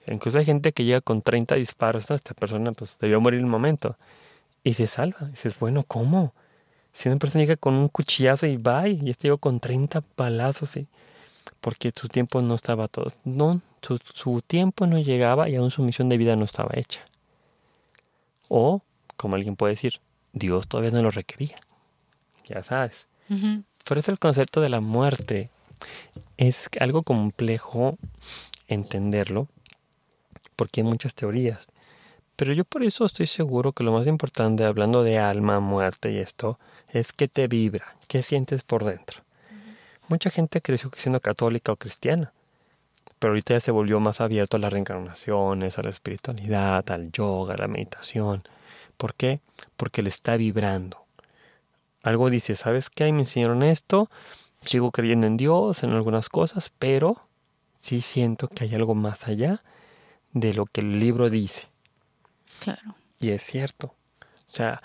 [0.07, 3.51] Incluso hay gente que llega con 30 disparos, esta persona pues debió morir en un
[3.51, 3.97] momento.
[4.63, 5.17] Y se salva.
[5.23, 6.35] Y dices, bueno, ¿cómo?
[6.93, 10.77] Si una persona llega con un cuchillazo y va y este llegó con 30 palazos,
[10.77, 10.87] y
[11.63, 13.07] porque su tiempo no estaba todo.
[13.25, 17.01] No, su, tiempo no llegaba y aún su misión de vida no estaba hecha.
[18.49, 18.83] O,
[19.17, 20.01] como alguien puede decir,
[20.35, 21.57] Dios todavía no lo requería.
[22.45, 23.07] Ya sabes.
[23.85, 25.51] Por eso el concepto de la muerte
[26.37, 27.99] es algo complejo
[28.69, 29.49] entenderlo,
[30.57, 31.69] porque hay muchas teorías.
[32.37, 36.19] Pero yo por eso estoy seguro que lo más importante, hablando de alma, muerte y
[36.19, 39.21] esto, es que te vibra, qué sientes por dentro.
[40.09, 42.33] Mucha gente creció siendo católica o cristiana,
[43.19, 47.55] pero ahorita ya se volvió más abierto a las reencarnaciones, a la espiritualidad, al yoga,
[47.55, 48.43] a la meditación.
[48.97, 49.41] ¿Por qué?
[49.77, 51.02] Porque le está vibrando.
[52.03, 53.13] Algo dice, ¿sabes qué?
[53.13, 54.11] Me enseñaron esto,
[54.65, 57.29] sigo creyendo en Dios, en algunas cosas, pero
[57.79, 59.63] sí siento que hay algo más allá
[60.33, 61.69] de lo que el libro dice.
[62.61, 62.97] Claro.
[63.19, 63.95] Y es cierto.
[64.49, 64.83] O sea,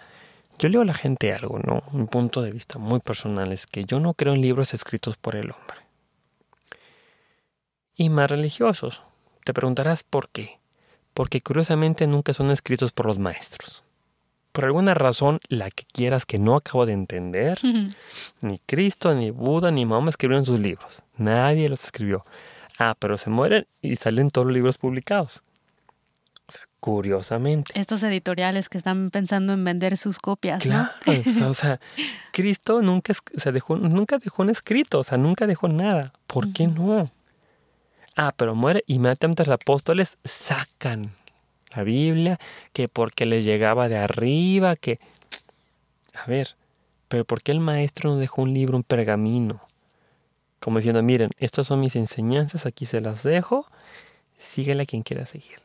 [0.60, 1.84] yo leo a la gente algo, ¿no?
[1.92, 5.36] Un punto de vista muy personal es que yo no creo en libros escritos por
[5.36, 5.78] el hombre.
[7.96, 9.02] Y más religiosos.
[9.44, 10.60] Te preguntarás por qué.
[11.14, 13.84] Porque curiosamente nunca son escritos por los maestros.
[14.58, 17.60] Por alguna razón, la que quieras que no acabo de entender,
[18.42, 21.04] ni Cristo, ni Buda, ni Mahoma escribieron sus libros.
[21.16, 22.26] Nadie los escribió.
[22.80, 25.44] Ah, pero se mueren y salen todos los libros publicados.
[26.48, 27.80] O sea, curiosamente.
[27.80, 30.64] Estos editoriales que están pensando en vender sus copias.
[30.64, 30.90] Claro,
[31.48, 31.80] o, sea,
[32.34, 33.14] Cristo nunca,
[33.54, 36.14] dejó, nunca dejó un escrito, o sea, nunca dejó nada.
[36.26, 37.08] ¿Por qué no?
[38.16, 41.12] Ah, pero muere y inmediatamente los apóstoles sacan
[41.78, 42.40] la Biblia,
[42.74, 45.00] que porque les llegaba de arriba, que...
[46.14, 46.56] A ver,
[47.08, 49.62] pero ¿por qué el maestro no dejó un libro, un pergamino?
[50.60, 53.68] Como diciendo, miren, estas son mis enseñanzas, aquí se las dejo,
[54.38, 55.64] síguela quien quiera seguirla.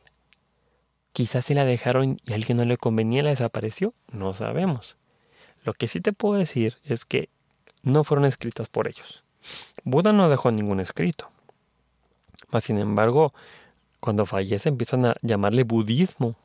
[1.13, 4.97] Quizás se la dejaron y a alguien no le convenía, la desapareció, no sabemos.
[5.63, 7.29] Lo que sí te puedo decir es que
[7.81, 9.23] no fueron escritas por ellos.
[9.83, 11.29] Buda no dejó ningún escrito.
[12.51, 13.33] Mas, sin embargo,
[14.03, 16.35] cuando fallece empiezan a llamarle budismo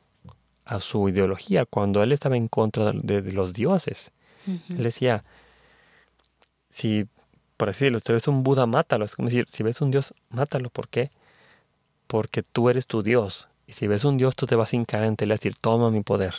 [0.63, 4.15] a su ideología, cuando él estaba en contra de, los dioses.
[4.47, 5.25] Él decía,
[6.69, 7.05] si
[7.57, 9.03] por así decirlo, si ves un Buda, mátalo.
[9.03, 10.69] Es como decir, si ves un Dios, mátalo.
[10.69, 11.09] ¿Por qué?
[12.07, 13.49] Porque tú eres tu Dios.
[13.67, 15.91] Y si ves un Dios, tú te vas a hincar ante él y decir, toma
[15.91, 16.35] mi poder.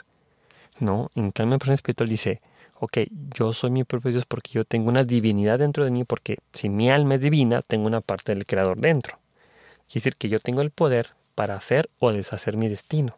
[0.78, 2.40] No, en cambio, la persona espiritual dice,
[2.78, 3.00] ok,
[3.34, 6.70] yo soy mi propio Dios porque yo tengo una divinidad dentro de mí, porque si
[6.70, 9.18] mi alma es divina, tengo una parte del Creador dentro.
[9.90, 13.16] Quiere decir que yo tengo el poder para hacer o deshacer mi destino.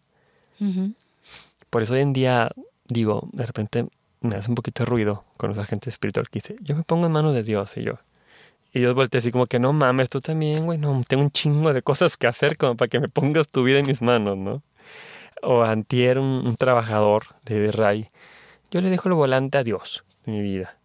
[1.69, 2.51] Por eso hoy en día,
[2.87, 3.87] digo, de repente
[4.23, 7.07] me hace un poquito de ruido con los agentes espirituales que dice, yo me pongo
[7.07, 7.99] en manos de Dios y yo.
[8.73, 11.75] Y Dios voltea así como que no mames, tú también, güey, no, tengo un chingo
[11.75, 14.63] de cosas que hacer como para que me pongas tu vida en mis manos, ¿no?
[15.43, 18.09] O antier un, trabajador de Ray,
[18.71, 20.79] yo le dejo el volante a Dios de mi vida.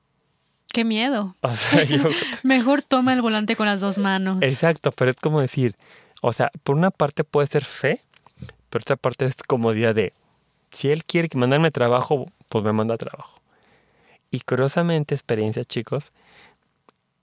[0.73, 1.35] Qué miedo.
[2.43, 4.41] Mejor toma el volante con las dos manos.
[4.41, 5.75] Exacto, pero es como decir,
[6.21, 8.01] o sea, por una parte puede ser fe,
[8.69, 10.13] pero otra parte es comodidad de,
[10.71, 13.41] si él quiere que mandarme trabajo, pues me manda trabajo.
[14.29, 16.11] Y curiosamente, experiencia, chicos,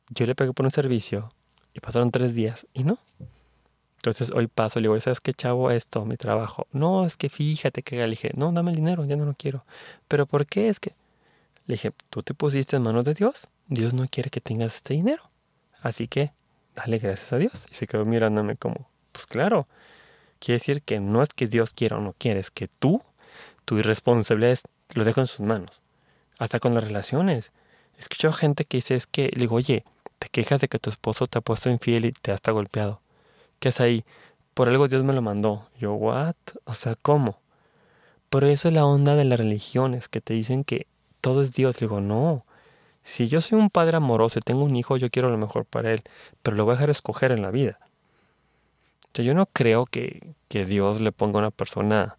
[0.09, 1.33] yo le pegué por un servicio
[1.75, 2.99] y pasaron tres días y no.
[3.97, 5.71] Entonces hoy paso, le digo, ¿sabes qué, chavo?
[5.71, 6.67] Esto, mi trabajo.
[6.73, 9.65] No, es que fíjate que le dije, no, dame el dinero, ya no lo quiero.
[10.09, 10.69] ¿Pero por qué?
[10.69, 10.93] Es que
[11.67, 13.49] le dije, tú te pusiste en manos de Dios.
[13.69, 15.31] Dios no quiere que tengas este dinero.
[15.81, 16.33] Así que
[16.75, 17.67] dale gracias a Dios.
[17.71, 19.67] Y se quedó mirándome como, pues claro.
[20.41, 23.03] Quiere decir que no es que Dios quiera o no quiere, es que tú,
[23.65, 24.59] tu irresponsabilidad
[24.95, 25.81] lo dejo en sus manos.
[26.39, 27.53] Hasta con las relaciones.
[27.97, 29.85] Escucho gente que dice, es que, le digo, oye,
[30.19, 33.01] te quejas de que tu esposo te ha puesto infiel y te ha hasta golpeado.
[33.59, 34.05] ¿Qué es ahí?
[34.53, 35.69] Por algo Dios me lo mandó.
[35.79, 36.37] Yo, ¿what?
[36.65, 37.39] O sea, ¿cómo?
[38.29, 40.87] Por eso es la onda de las religiones, que te dicen que
[41.25, 41.81] todo es Dios.
[41.81, 42.45] Le digo, no.
[43.03, 45.91] Si yo soy un padre amoroso y tengo un hijo, yo quiero lo mejor para
[45.91, 46.03] él,
[46.43, 47.79] pero lo voy a dejar escoger en la vida.
[49.15, 52.19] yo no creo que, que Dios le ponga a una persona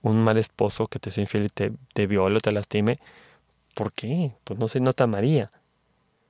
[0.00, 2.98] un mal esposo que te sea infiel y te, te viole o te lastime,
[3.74, 4.32] ¿por qué?
[4.44, 5.50] Pues no sé, no te amaría.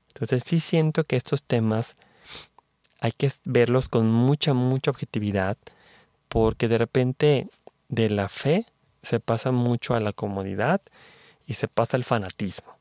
[0.09, 1.95] Entonces sí siento que estos temas
[2.99, 5.59] hay que verlos con mucha, mucha objetividad,
[6.29, 7.49] porque de repente
[7.89, 8.67] de la fe
[9.03, 10.81] se pasa mucho a la comodidad
[11.47, 12.77] y se pasa al fanatismo.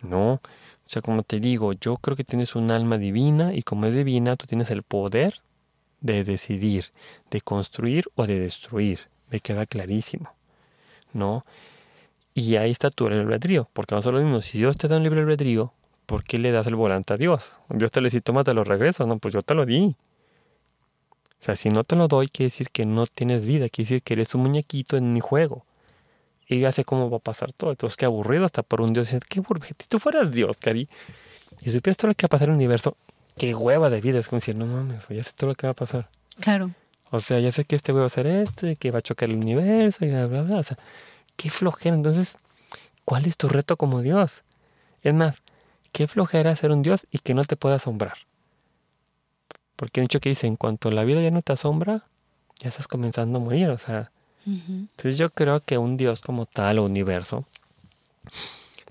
[0.00, 0.34] ¿No?
[0.34, 3.94] O sea, como te digo, yo creo que tienes un alma divina y como es
[3.94, 5.40] divina, tú tienes el poder
[6.00, 6.86] de decidir,
[7.30, 10.30] de construir o de destruir me queda clarísimo,
[11.12, 11.44] ¿no?
[12.34, 15.02] Y ahí está tu albedrío, porque no es lo mismo, si Dios te da un
[15.02, 15.72] libre albedrío,
[16.06, 17.52] ¿por qué le das el volante a Dios?
[17.68, 19.96] Dios te le dice, toma, te lo regreso, no, pues yo te lo di.
[21.32, 24.02] O sea, si no te lo doy, quiere decir que no tienes vida, quiere decir
[24.02, 25.64] que eres un muñequito en mi juego.
[26.48, 27.70] Y ya sé cómo va a pasar todo.
[27.70, 29.14] Entonces, qué aburrido hasta por un Dios.
[29.28, 29.66] Qué aburrido.
[29.78, 30.88] Si tú fueras Dios, Cari,
[31.60, 32.96] y supieras todo lo que va a pasar en el universo,
[33.36, 34.18] qué hueva de vida.
[34.18, 36.08] Es como decir, no mames, ya sé todo lo que va a pasar.
[36.40, 36.70] Claro.
[37.10, 39.02] O sea, ya sé que este güey va a hacer esto y que va a
[39.02, 40.58] chocar el universo y bla, bla, bla.
[40.58, 40.78] O sea,
[41.36, 41.94] qué flojera.
[41.94, 42.38] Entonces,
[43.04, 44.44] ¿cuál es tu reto como Dios?
[45.02, 45.42] Es más,
[45.92, 48.14] qué flojera ser un Dios y que no te pueda asombrar.
[49.76, 52.04] Porque hay un hecho que dice, en cuanto la vida ya no te asombra,
[52.58, 54.10] ya estás comenzando a morir, o sea.
[54.48, 57.44] Entonces yo creo que un Dios como tal o universo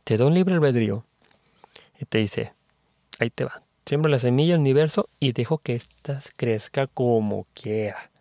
[0.04, 1.04] te da un libre albedrío
[2.00, 2.54] y te dice,
[3.20, 8.12] ahí te va, siembra la semilla del universo y dejo que ésta crezca como quiera.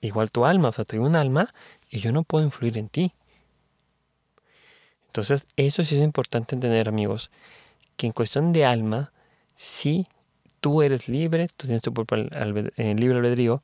[0.00, 1.52] Igual tu alma, o sea, tengo un alma
[1.90, 3.12] y yo no puedo influir en ti.
[5.08, 7.30] Entonces, eso sí es importante entender, amigos,
[7.96, 9.12] que en cuestión de alma,
[9.54, 10.06] sí,
[10.60, 13.62] tú eres libre, tú tienes tu propio eh, libre albedrío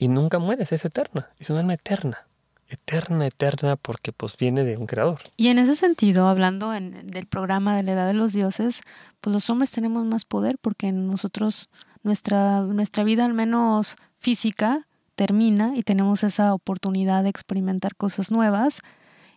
[0.00, 2.26] y nunca mueres, es eterna, es un alma eterna,
[2.68, 5.20] eterna, eterna, porque pues viene de un creador.
[5.36, 8.80] Y en ese sentido, hablando en, del programa de la edad de los dioses,
[9.20, 11.68] pues los hombres tenemos más poder porque nosotros,
[12.02, 14.86] nuestra, nuestra vida al menos física,
[15.16, 18.80] termina y tenemos esa oportunidad de experimentar cosas nuevas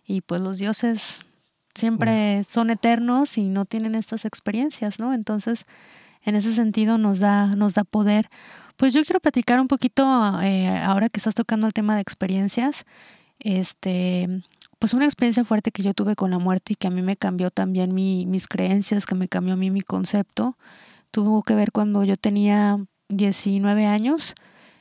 [0.06, 1.26] y pues los dioses
[1.74, 5.12] siempre son eternos y no tienen estas experiencias, ¿no?
[5.12, 5.66] Entonces,
[6.22, 8.30] en ese sentido nos da, nos da poder.
[8.76, 10.02] Pues yo quiero platicar un poquito,
[10.42, 12.84] eh, ahora que estás tocando el tema de experiencias,
[13.38, 14.28] este,
[14.78, 17.16] pues una experiencia fuerte que yo tuve con la muerte y que a mí me
[17.16, 20.56] cambió también mi, mis creencias, que me cambió a mí mi concepto,
[21.10, 24.34] tuvo que ver cuando yo tenía 19 años,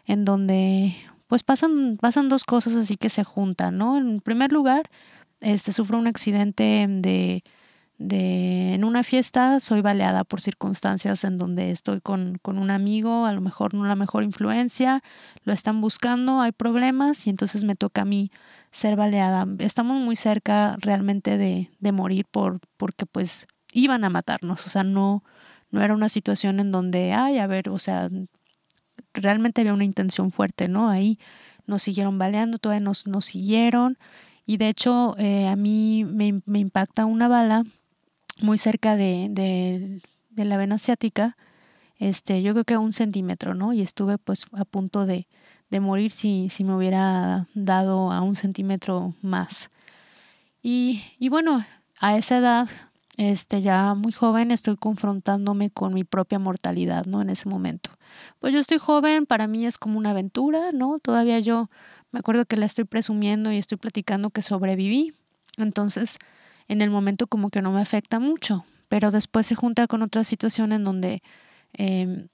[0.05, 0.95] en donde
[1.27, 3.97] pues pasan, pasan dos cosas así que se juntan, ¿no?
[3.97, 4.89] En primer lugar,
[5.39, 7.43] este, sufro un accidente de,
[7.97, 13.25] de, en una fiesta, soy baleada por circunstancias en donde estoy con, con un amigo,
[13.25, 15.03] a lo mejor no la mejor influencia,
[15.43, 18.31] lo están buscando, hay problemas y entonces me toca a mí
[18.71, 19.45] ser baleada.
[19.59, 24.83] Estamos muy cerca realmente de, de morir por, porque pues iban a matarnos, o sea,
[24.83, 25.23] no,
[25.71, 28.09] no era una situación en donde, ay, a ver, o sea,
[29.13, 30.89] realmente había una intención fuerte, ¿no?
[30.89, 31.19] Ahí
[31.65, 33.97] nos siguieron baleando, todavía nos, nos siguieron
[34.45, 37.63] y de hecho, eh, a mí me, me, impacta una bala
[38.41, 41.37] muy cerca de, de, de, la vena asiática,
[41.99, 43.73] este, yo creo que a un centímetro, ¿no?
[43.73, 45.27] Y estuve pues a punto de,
[45.69, 49.69] de morir si, si me hubiera dado a un centímetro más.
[50.61, 51.65] Y, y bueno,
[51.99, 52.69] a esa edad,
[53.17, 57.21] este, ya muy joven, estoy confrontándome con mi propia mortalidad, ¿no?
[57.21, 57.91] En ese momento.
[58.39, 60.99] Pues yo estoy joven, para mí es como una aventura, ¿no?
[60.99, 61.69] Todavía yo
[62.11, 65.13] me acuerdo que la estoy presumiendo y estoy platicando que sobreviví.
[65.57, 66.17] Entonces,
[66.67, 70.23] en el momento como que no me afecta mucho, pero después se junta con otra
[70.23, 71.21] situación en donde
[71.73, 72.27] em,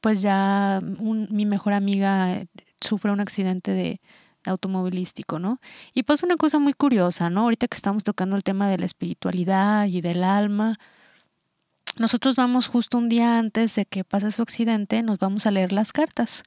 [0.00, 2.44] pues ya mi mejor amiga
[2.80, 4.00] sufre un accidente de,
[4.46, 5.60] automovilístico, ¿no?
[5.94, 7.42] Y pues una cosa muy curiosa, ¿no?
[7.42, 10.78] Ahorita que estamos tocando el tema de la espiritualidad y del alma,
[11.98, 15.72] nosotros vamos justo un día antes de que pase su accidente, nos vamos a leer
[15.72, 16.42] las cartas.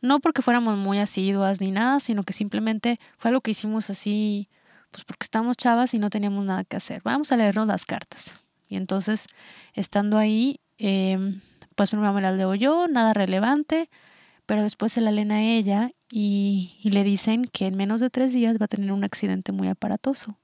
[0.00, 4.48] No porque fuéramos muy asiduas ni nada, sino que simplemente fue algo que hicimos así,
[4.92, 7.02] pues porque estábamos chavas y no teníamos nada que hacer.
[7.02, 8.32] Vamos a leernos las cartas.
[8.68, 9.26] Y entonces,
[9.74, 11.40] estando ahí, eh,
[11.74, 13.90] pues primero me las leo yo, nada relevante,
[14.46, 18.32] pero después se la leen a ella y, le dicen que en menos de tres
[18.32, 20.38] días va a tener un accidente muy aparatoso.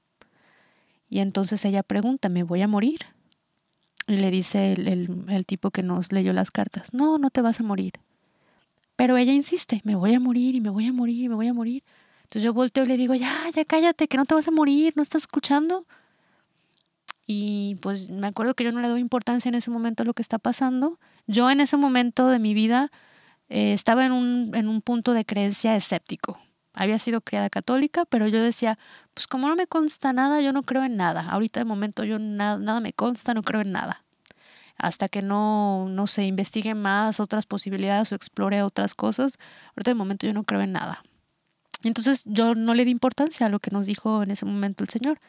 [1.09, 2.99] Y entonces ella pregunta, ¿me voy a morir?
[4.07, 7.59] Y le dice el, el tipo que nos leyó las cartas, no, no te vas
[7.59, 7.93] a morir.
[8.95, 11.47] Pero ella insiste, me voy a morir y me voy a morir y me voy
[11.47, 11.83] a morir.
[12.29, 14.93] Entonces yo volteo y le digo, ya, ya cállate, que no te vas a morir,
[14.95, 15.87] ¿no estás escuchando?
[17.25, 20.13] Y pues me acuerdo que yo no le doy importancia en ese momento a lo
[20.13, 20.99] que está pasando.
[21.25, 22.91] Yo en ese momento de mi vida
[23.49, 26.37] eh, estaba en un, en un punto de creencia escéptico.
[26.73, 28.77] Había sido criada católica, pero yo decía,
[29.15, 31.27] pues como no me consta nada, yo no creo en nada.
[31.31, 34.03] Ahorita de momento yo nada, nada me consta, no creo en nada
[34.77, 39.37] hasta que no, no se investigue más otras posibilidades o explore otras cosas.
[39.75, 41.03] Ahorita de momento yo no creo en nada.
[41.83, 44.89] Entonces yo no le di importancia a lo que nos dijo en ese momento el
[44.89, 45.19] Señor.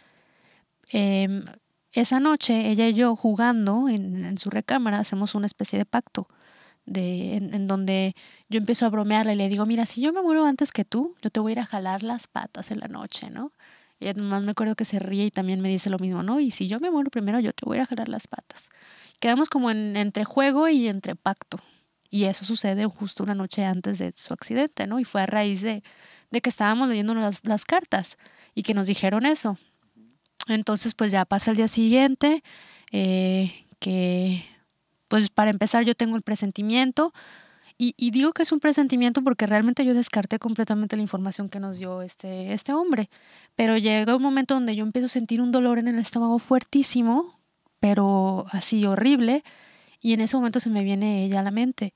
[0.92, 1.44] Eh,
[1.92, 6.28] esa noche ella y yo jugando en, su recámara hacemos una especie de pacto
[6.86, 8.14] de, en, donde
[8.48, 11.14] yo empiezo a bromearle y le digo, mira, si yo me muero antes que tú,
[11.22, 13.52] yo te voy a ir a jalar las patas en la noche, ¿no?
[14.00, 16.40] Y además me acuerdo que se ríe y también me dice lo mismo, ¿no?
[16.40, 18.70] Y si yo me muero primero, yo te voy a a jalar las patas
[19.20, 21.60] quedamos como en, entre juego y entre pacto.
[22.10, 24.98] Y eso sucede justo una noche antes de su accidente, ¿no?
[24.98, 25.84] Y fue a raíz de,
[26.30, 28.16] de que estábamos leyendo las, cartas
[28.54, 29.58] y que nos dijeron eso.
[30.48, 32.42] Entonces, pues ya pasa el día siguiente,
[32.92, 34.44] eh, que
[35.08, 37.12] pues para empezar yo tengo el presentimiento,
[37.76, 41.60] y, y, digo que es un presentimiento porque realmente yo descarté completamente la información que
[41.60, 43.08] nos dio este, este hombre.
[43.56, 47.40] Pero llega un momento donde yo empiezo a sentir un dolor en el estómago fuertísimo,
[47.80, 49.44] pero así horrible,
[50.02, 51.94] y en ese momento se me viene ella a la mente.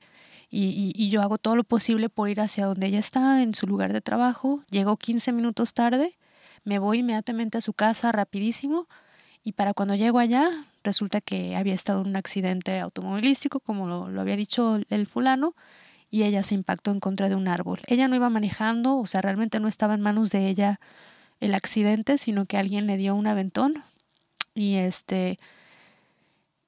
[0.49, 3.93] Y, yo hago todo lo posible por ir hacia donde ella está, en su lugar
[3.93, 4.61] de trabajo.
[4.69, 6.17] Llego 15 minutos tarde,
[6.63, 8.87] me voy inmediatamente a su casa rapidísimo
[9.43, 10.49] y para cuando llego allá,
[10.83, 15.55] resulta que había estado en un accidente automovilístico, como lo, lo había dicho el fulano,
[16.09, 17.81] y ella se impactó en contra de un árbol.
[17.87, 20.79] Ella no iba manejando, o sea, realmente no estaba en manos de ella
[21.39, 23.83] el accidente, sino que alguien le dio un aventón
[24.53, 25.39] y este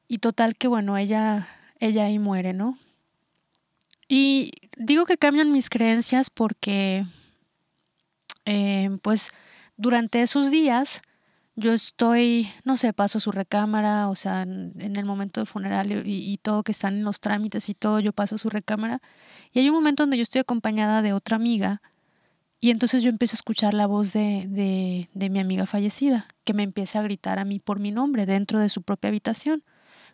[0.07, 1.47] y total que bueno, ella
[1.79, 2.77] ella ahí muere, ¿no?
[4.07, 7.05] Y digo que cambian mis creencias porque
[8.45, 9.31] eh, pues
[9.75, 11.01] durante esos días
[11.55, 16.37] yo estoy, no sé, paso su recámara, o sea, en, el momento del funeral y,
[16.37, 19.01] todo que están en los trámites y todo, yo paso su recámara.
[19.51, 21.81] Y hay un momento donde yo estoy acompañada de otra amiga
[22.59, 26.53] y entonces yo empiezo a escuchar la voz de, de, de mi amiga fallecida, que
[26.53, 29.63] me empieza a gritar a mí por mi nombre dentro de su propia habitación.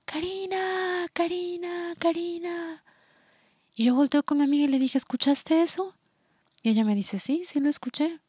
[0.05, 2.83] Karina, Karina, Karina.
[3.75, 5.95] Y yo volteo con mi amiga y le dije, ¿escuchaste eso?
[6.61, 8.19] Y ella me dice, sí, sí lo escuché.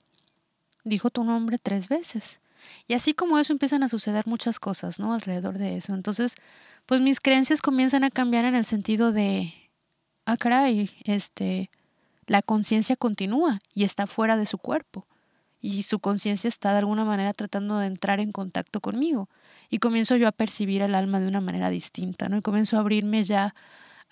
[0.85, 2.41] Dijo tu nombre tres veces.
[2.89, 5.13] Y así como eso empiezan a suceder muchas cosas, ¿no?
[5.13, 5.95] Alrededor de eso.
[5.95, 6.35] Entonces,
[6.87, 9.53] pues mis creencias comienzan a cambiar en el sentido de,
[10.25, 11.71] ah, caray, este,
[12.27, 15.07] la conciencia continúa y está fuera de su cuerpo.
[15.61, 19.29] Y su conciencia está de alguna manera tratando de entrar en contacto conmigo.
[19.71, 22.37] Y comienzo yo a percibir el alma de una manera distinta, ¿no?
[22.37, 23.55] Y comienzo a abrirme ya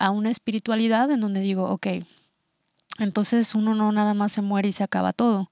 [0.03, 1.87] a una espiritualidad en donde digo, ok,
[2.99, 5.49] entonces uno no nada más se muere y se acaba todo,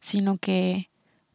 [0.00, 0.88] sino que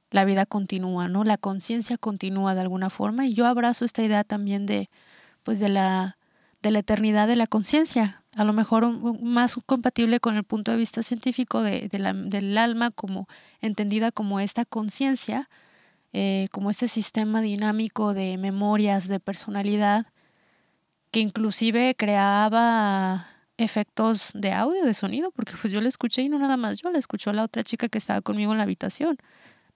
[0.09, 1.24] la vida continúa, ¿no?
[1.24, 4.89] La conciencia continúa de alguna forma y yo abrazo esta idea también de
[5.43, 6.18] pues de la
[6.63, 8.88] de la eternidad de la conciencia, a lo mejor
[9.22, 13.28] más compatible con el punto de vista científico de, del alma como
[13.61, 15.51] entendida como esta conciencia,
[16.13, 20.07] eh, como este sistema dinámico de memorias, de personalidad,
[21.16, 26.38] que inclusive creaba efectos de audio, de sonido, porque pues yo la escuché y no
[26.38, 29.16] nada más yo, la escuchó la otra chica que estaba conmigo en la habitación,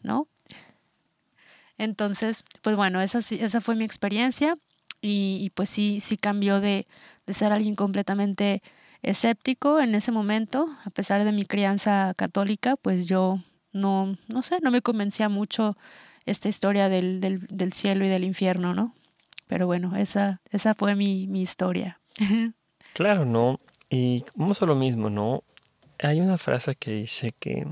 [0.02, 0.28] ¿no?
[1.78, 4.58] Entonces, pues bueno, esa, esa fue mi experiencia
[5.02, 6.88] y, pues sí, sí cambió de,
[7.26, 8.62] de ser alguien completamente
[9.02, 14.58] escéptico en ese momento, a pesar de mi crianza católica, pues yo no, no sé,
[14.62, 15.78] no me convencía mucho
[16.26, 18.94] esta historia del, del, del cielo y del infierno, ¿no?
[19.50, 22.00] Pero bueno, esa, esa fue mi, mi historia.
[22.94, 23.60] claro, ¿no?
[23.90, 25.44] Y vamos a lo mismo, ¿no?
[25.98, 27.66] Hay una frase que dice que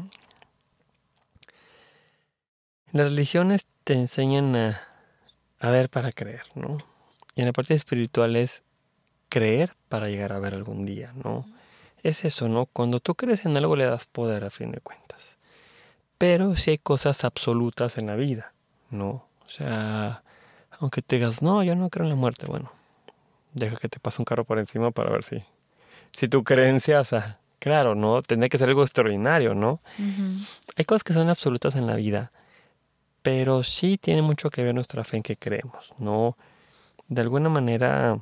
[2.92, 4.82] las religiones te enseñan a,
[5.60, 6.78] a ver para creer, ¿no?
[7.36, 8.64] Y en la parte espiritual es
[9.30, 11.46] creer para llegar a ver algún día, ¿no?
[12.02, 12.66] Es eso, ¿no?
[12.66, 15.38] Cuando tú crees en algo le das poder a fin de cuentas.
[16.18, 18.54] Pero si hay cosas absolutas en la vida,
[18.90, 19.28] ¿no?
[19.46, 20.24] O sea,
[20.80, 22.72] aunque te digas, no, yo no creo en la muerte, bueno,
[23.54, 25.44] deja que te pase un carro por encima para ver si,
[26.12, 28.22] si tu creencia, o sea, claro, ¿no?
[28.22, 29.82] Tendría que ser algo extraordinario, ¿no?
[30.76, 32.32] Hay cosas que son absolutas en la vida,
[33.22, 36.38] pero sí tiene mucho que ver nuestra fe en que creemos, ¿no?
[37.08, 38.20] de alguna manera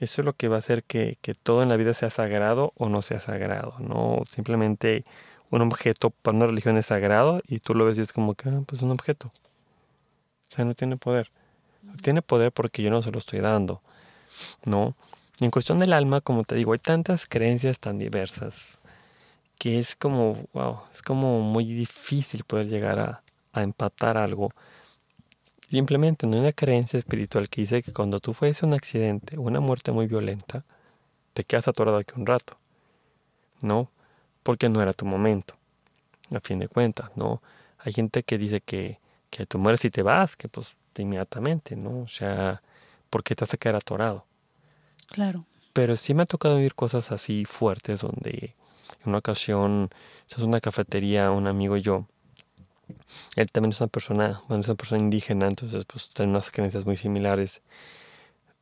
[0.00, 2.88] eso es lo que va a hacer que, todo en la vida sea sagrado o
[2.88, 5.04] no sea sagrado, no simplemente
[5.50, 8.48] un objeto para una religión es sagrado y tú lo ves y es como que,
[8.48, 9.28] ah, pues un objeto.
[9.28, 11.30] O sea, no tiene poder.
[12.02, 13.82] Tiene poder porque yo no se lo estoy dando,
[14.64, 14.94] ¿no?
[15.40, 18.80] En cuestión del alma, como te digo, hay tantas creencias tan diversas
[19.58, 23.22] que es como, wow, es como muy difícil poder llegar a,
[23.60, 24.50] empatar algo
[25.70, 29.60] Simplemente no hay una creencia espiritual que dice que cuando tú fuese un accidente una
[29.60, 30.64] muerte muy violenta,
[31.32, 32.56] te quedas atorado aquí un rato.
[33.60, 33.90] No,
[34.42, 35.54] porque no era tu momento.
[36.32, 37.42] A fin de cuentas, ¿no?
[37.78, 42.00] Hay gente que dice que, que tú mueres y te vas, que pues inmediatamente, ¿no?
[42.00, 42.62] O sea,
[43.10, 44.24] ¿por qué te hace quedar atorado?
[45.08, 45.44] Claro.
[45.72, 48.54] Pero sí me ha tocado vivir cosas así fuertes donde
[49.02, 49.90] en una ocasión,
[50.28, 52.06] es una cafetería, un amigo y yo,
[53.36, 56.86] él también es una persona, bueno, es una persona indígena, entonces pues tiene unas creencias
[56.86, 57.62] muy similares.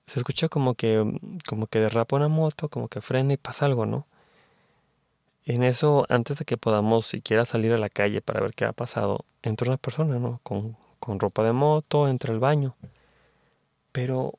[0.07, 1.19] Se escucha como que,
[1.49, 4.07] como que derrapa una moto, como que frena y pasa algo, ¿no?
[5.45, 8.73] En eso, antes de que podamos siquiera salir a la calle para ver qué ha
[8.73, 10.41] pasado, entra una persona, ¿no?
[10.43, 12.77] Con, con ropa de moto, entra al baño.
[13.91, 14.39] Pero,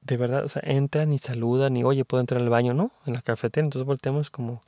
[0.00, 2.90] de verdad, o sea, entra ni saluda, ni, oye, puedo entrar al baño, ¿no?
[3.06, 4.64] En la cafetera, entonces volteamos como,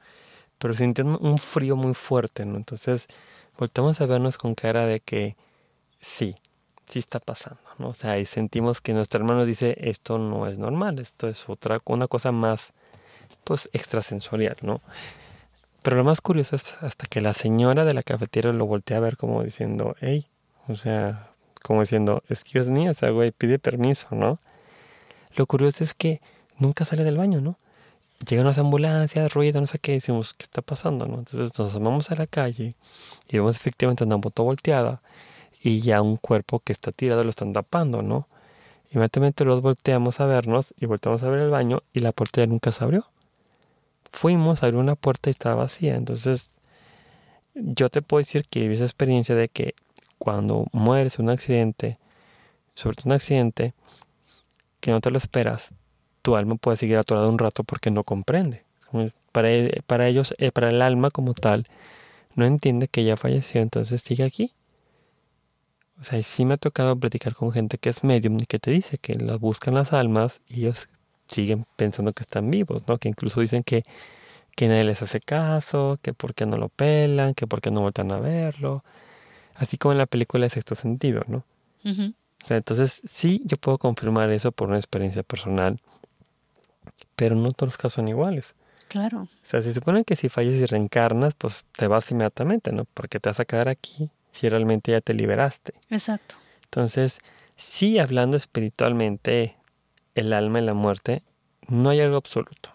[0.59, 2.57] pero sintiendo un frío muy fuerte, ¿no?
[2.57, 3.09] Entonces,
[3.59, 5.35] voltamos a vernos con cara de que
[6.01, 6.37] sí,
[6.87, 7.89] sí está pasando, ¿no?
[7.89, 11.81] O sea, y sentimos que nuestro hermano dice, esto no es normal, esto es otra,
[11.85, 12.73] una cosa más,
[13.43, 14.83] pues, extrasensorial, ¿no?
[15.83, 19.01] Pero lo más curioso es hasta que la señora de la cafetería lo voltea a
[19.01, 20.30] ver como diciendo, hey,
[20.71, 21.31] o sea,
[21.63, 24.39] como diciendo, excuse me, o sea, güey, pide permiso, ¿no?
[25.37, 26.21] Lo curioso es que
[26.59, 27.59] nunca sale del baño, ¿no?
[28.29, 31.07] llegan las ambulancias, ruido, no sé qué, decimos, ¿qué está pasando?
[31.07, 31.19] ¿no?
[31.19, 32.75] Entonces nos asomamos a la calle
[33.29, 35.01] y vemos efectivamente una moto volteada
[35.63, 38.29] y ya un cuerpo que está tirado lo están tapando, ¿no?
[38.91, 42.47] Inmediatamente los volteamos a vernos y volteamos a ver el baño y la puerta ya
[42.47, 43.07] nunca se abrió.
[44.11, 45.95] Fuimos, abrió una puerta y estaba vacía.
[45.95, 46.59] Entonces,
[47.55, 49.75] yo te puedo decir que viví esa experiencia de que
[50.21, 51.99] cuando mueres en un accidente,
[52.75, 53.73] sobre todo un accidente,
[54.81, 55.73] que no te lo esperas,
[56.21, 58.65] tu alma puede seguir atorada un rato porque no comprende.
[59.33, 59.49] Para,
[59.87, 61.65] para ellos, eh, para el alma como tal,
[62.35, 64.53] no entiende que ya falleció, entonces sigue aquí.
[65.99, 68.71] O sea, sí me ha tocado platicar con gente que es medium y que te
[68.71, 70.91] dice que las buscan las almas y ellos
[71.27, 72.99] siguen pensando que están vivos, ¿no?
[72.99, 73.85] Que incluso dicen que,
[74.55, 77.81] que nadie les hace caso, que por qué no lo pelan, que por qué no
[77.81, 78.85] vueltan a verlo.
[79.61, 81.45] Así como en la película de Sexto Sentido, ¿no?
[81.85, 85.79] O sea, entonces sí, yo puedo confirmar eso por una experiencia personal,
[87.15, 88.55] pero no todos los casos son iguales.
[88.89, 89.25] Claro.
[89.25, 92.87] O sea, se supone que si falles y reencarnas, pues te vas inmediatamente, ¿no?
[92.87, 95.75] Porque te vas a quedar aquí si realmente ya te liberaste.
[95.91, 96.37] Exacto.
[96.65, 97.21] Entonces,
[97.55, 99.59] sí, hablando espiritualmente,
[100.15, 101.23] el alma y la muerte,
[101.69, 102.71] no hay algo absoluto.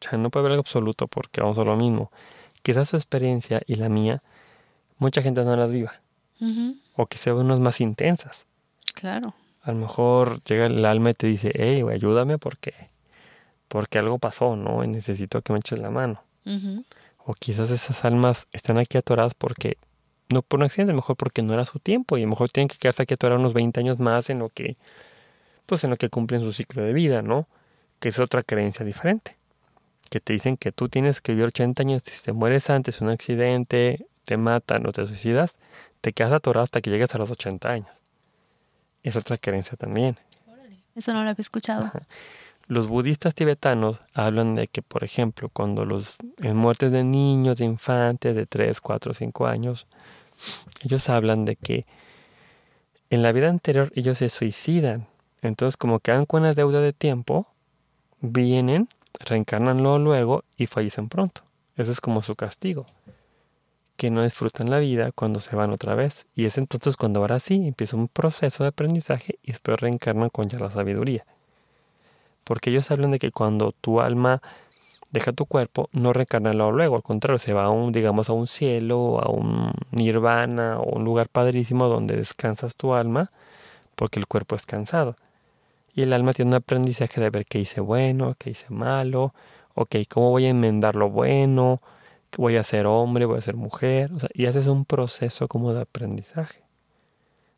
[0.00, 2.10] O sea, no puede haber algo absoluto porque vamos a lo mismo.
[2.62, 4.22] Quizás su experiencia y la mía,
[4.96, 5.92] mucha gente no las viva.
[6.96, 8.46] O que sean unas más intensas.
[8.94, 9.34] Claro.
[9.62, 12.74] A lo mejor llega el alma y te dice, hey, ayúdame porque,
[13.68, 14.84] porque algo pasó, ¿no?
[14.84, 16.22] Y necesito que me eches la mano.
[17.24, 19.78] O quizás esas almas están aquí atoradas porque,
[20.28, 22.68] no por un accidente, mejor porque no era su tiempo y a lo mejor tienen
[22.68, 24.76] que quedarse aquí atoradas unos 20 años más en lo que,
[25.64, 27.48] pues en lo que cumplen su ciclo de vida, ¿no?
[28.00, 29.38] Que es otra creencia diferente.
[30.10, 33.08] Que te dicen que tú tienes que vivir 80 años, si te mueres antes, un
[33.08, 35.56] accidente, te matan o te suicidas,
[36.04, 37.88] te quedas atorado hasta que llegues a los 80 años.
[39.02, 40.18] Es otra creencia también.
[40.94, 41.90] Eso no lo había escuchado.
[42.66, 47.64] Los budistas tibetanos hablan de que, por ejemplo, cuando los en muertes de niños, de
[47.64, 49.86] infantes de 3, 4, 5 años,
[50.82, 51.86] ellos hablan de que
[53.08, 55.06] en la vida anterior ellos se suicidan.
[55.40, 57.46] Entonces, como quedan con una deuda de tiempo,
[58.20, 58.90] vienen,
[59.20, 61.40] reencarnan luego y fallecen pronto.
[61.78, 62.84] Ese es como su castigo
[63.96, 66.26] que no disfrutan la vida cuando se van otra vez.
[66.34, 70.48] Y es entonces cuando ahora sí empieza un proceso de aprendizaje y después reencarnan con
[70.48, 71.24] ya la sabiduría.
[72.44, 74.42] Porque ellos hablan de que cuando tu alma
[75.10, 78.48] deja tu cuerpo, no reencarna luego, al contrario, se va a un, digamos, a un
[78.48, 83.30] cielo, a un nirvana o un lugar padrísimo donde descansas tu alma,
[83.94, 85.16] porque el cuerpo es cansado.
[85.94, 89.32] Y el alma tiene un aprendizaje de ver qué hice bueno, qué hice malo,
[89.74, 91.80] ok, cómo voy a enmendar lo bueno,
[92.36, 95.72] voy a ser hombre, voy a ser mujer, o sea, y haces un proceso como
[95.72, 96.62] de aprendizaje.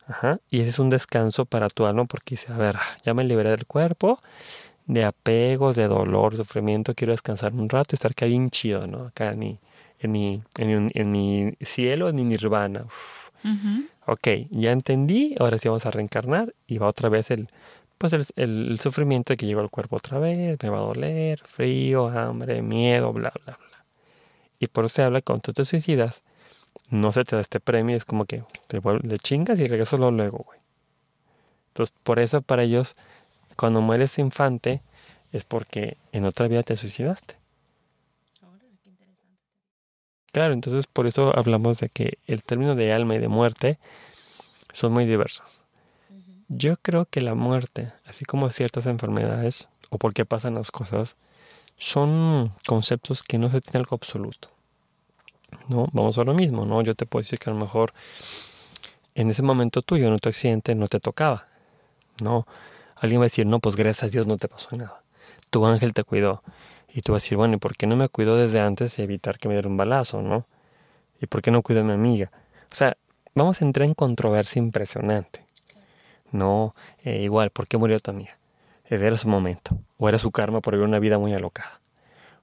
[0.07, 3.25] Ajá, y ese es un descanso para tu alma porque dice, a ver, ya me
[3.25, 4.21] liberé del cuerpo,
[4.87, 9.07] de apegos, de dolor, sufrimiento, quiero descansar un rato y estar acá bien chido, ¿no?
[9.07, 9.59] Acá en mi,
[9.99, 12.87] en mi, en mi, cielo, en mi nirvana.
[14.07, 17.49] Ok, ya entendí, ahora sí vamos a reencarnar y va otra vez el,
[17.99, 21.41] pues el, el, sufrimiento de que llegó al cuerpo otra vez, me va a doler,
[21.41, 23.66] frío, hambre, miedo, bla, bla, bla.
[24.59, 26.23] Y por eso se habla que cuando tú te suicidas,
[26.91, 30.39] no se te da este premio, es como que te le chingas y regresas luego,
[30.39, 30.61] güey.
[31.69, 32.97] Entonces, por eso para ellos,
[33.57, 34.83] cuando mueres infante,
[35.33, 37.37] es porque en otra vida te suicidaste.
[40.33, 43.79] Claro, entonces por eso hablamos de que el término de alma y de muerte
[44.73, 45.65] son muy diversos.
[46.49, 51.17] Yo creo que la muerte, así como ciertas enfermedades o por qué pasan las cosas,
[51.77, 54.49] son conceptos que no se tienen algo absoluto.
[55.69, 55.89] ¿no?
[55.93, 56.83] Vamos a lo mismo, ¿no?
[56.83, 57.93] Yo te puedo decir que a lo mejor
[59.15, 61.47] en ese momento tuyo, en tu accidente, no te tocaba,
[62.23, 62.47] ¿no?
[62.97, 65.03] Alguien va a decir, no, pues gracias a Dios no te pasó nada.
[65.51, 66.43] Tu ángel te cuidó.
[66.93, 69.03] Y tú vas a decir, bueno, ¿y por qué no me cuidó desde antes y
[69.03, 70.47] evitar que me diera un balazo, no?
[71.21, 72.31] ¿Y por qué no cuidó a mi amiga?
[72.73, 72.97] O sea,
[73.35, 75.45] vamos a entrar en controversia impresionante.
[76.33, 76.75] No,
[77.05, 78.39] eh, igual, ¿por qué murió tu amiga?
[78.89, 79.79] Era su momento.
[79.99, 81.81] O era su karma por vivir una vida muy alocada.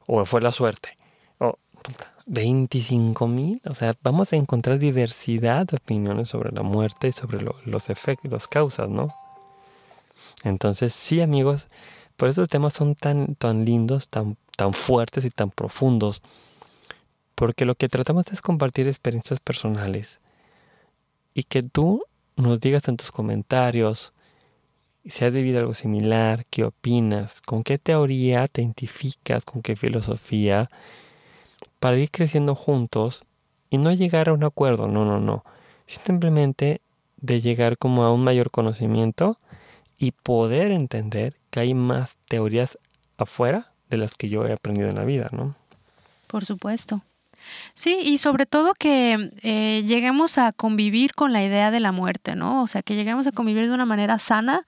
[0.08, 0.98] O fue la suerte.
[1.40, 1.58] O
[2.26, 3.62] 25 mil.
[3.66, 8.32] O sea, vamos a encontrar diversidad de opiniones sobre la muerte y sobre los efectos,
[8.32, 9.14] las causas, ¿no?
[10.44, 11.68] Entonces, sí, amigos,
[12.18, 16.22] por eso los temas son tan, tan lindos, tan, tan fuertes y tan profundos.
[17.36, 20.20] Porque lo que tratamos es compartir experiencias personales.
[21.34, 22.04] Y que tú
[22.36, 24.13] nos digas en tus comentarios
[25.06, 30.70] si has vivido algo similar, qué opinas, con qué teoría te identificas, con qué filosofía,
[31.80, 33.26] para ir creciendo juntos
[33.70, 35.44] y no llegar a un acuerdo, no, no, no,
[35.86, 36.82] simplemente
[37.18, 39.38] de llegar como a un mayor conocimiento
[39.98, 42.78] y poder entender que hay más teorías
[43.18, 45.56] afuera de las que yo he aprendido en la vida, ¿no?
[46.28, 47.02] Por supuesto.
[47.74, 52.36] Sí, y sobre todo que eh, lleguemos a convivir con la idea de la muerte,
[52.36, 52.64] ¿no?
[52.64, 54.66] O sea, que lleguemos a convivir de una manera sana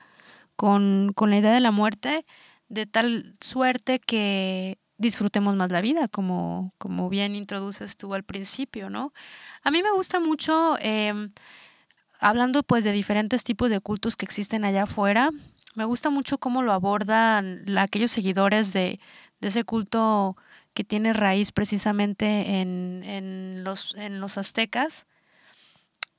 [0.56, 2.26] con, con la idea de la muerte
[2.70, 8.90] de tal suerte que disfrutemos más la vida, como, como bien introduces tú al principio,
[8.90, 9.14] ¿no?
[9.64, 11.32] A mí me gusta mucho, em,
[12.20, 15.32] hablando pues de diferentes tipos de cultos que existen allá afuera,
[15.76, 19.00] me gusta mucho cómo lo abordan aquellos seguidores de,
[19.42, 20.38] de ese culto
[20.74, 25.06] que tiene raíz precisamente en, en, los, en los aztecas,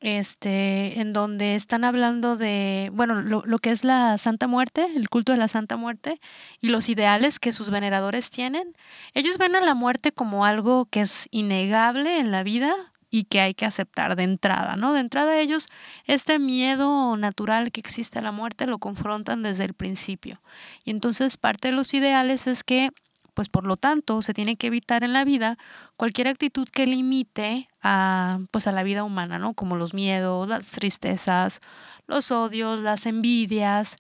[0.06, 5.08] este, en donde están hablando de, bueno, lo, lo, que es la Santa Muerte, el
[5.08, 6.20] culto de la Santa Muerte
[6.60, 8.76] y los ideales que sus veneradores tienen.
[9.14, 12.72] Ellos ven a la muerte como algo que es innegable en la vida
[13.10, 14.92] y que hay que aceptar de entrada, ¿no?
[14.92, 15.66] De entrada ellos
[16.04, 20.40] este miedo natural que existe a la muerte lo confrontan desde el principio.
[20.84, 22.92] Y entonces parte de los ideales es que
[23.36, 25.58] pues por lo tanto se tiene que evitar en la vida
[25.98, 29.52] cualquier actitud que limite a pues a la vida humana, ¿no?
[29.52, 31.60] Como los miedos, las tristezas,
[32.06, 33.98] los odios, las envidias.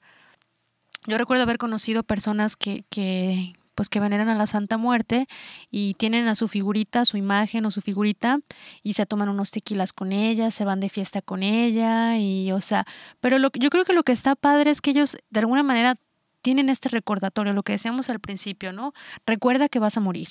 [1.06, 5.26] Yo recuerdo haber conocido personas que, que pues que veneran a la Santa Muerte
[5.70, 8.40] y tienen a su figurita, su imagen o su figurita
[8.82, 12.62] y se toman unos tequilas con ella, se van de fiesta con ella y o
[12.62, 12.86] sea,
[13.20, 15.98] pero lo, yo creo que lo que está padre es que ellos de alguna manera
[16.46, 18.92] tienen este recordatorio, lo que decíamos al principio, ¿no?
[19.26, 20.28] Recuerda que vas a morir.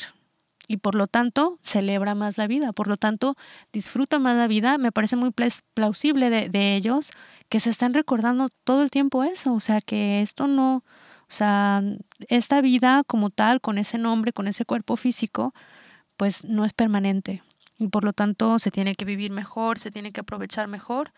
[0.66, 3.36] Y por lo tanto, celebra más la vida, por lo tanto,
[3.74, 4.78] disfruta más la vida.
[4.78, 5.32] Me parece muy
[5.74, 7.12] plausible de, de ellos
[7.50, 10.84] que se están recordando todo el tiempo eso, o sea, que esto no, o
[11.28, 11.84] sea,
[12.30, 15.54] esta vida como tal, con ese nombre, con ese cuerpo físico,
[16.16, 17.44] pues no es permanente.
[17.78, 21.12] Y por lo tanto se tiene que vivir mejor, se tiene que aprovechar mejor.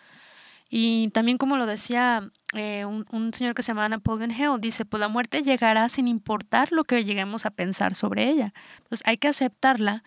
[0.70, 4.86] Y también como lo decía eh, un, un, señor que se llama Napoleon Hill, dice,
[4.86, 8.54] pues la muerte llegará sin importar lo que lleguemos a pensar sobre ella.
[8.78, 10.04] Entonces hay que aceptarla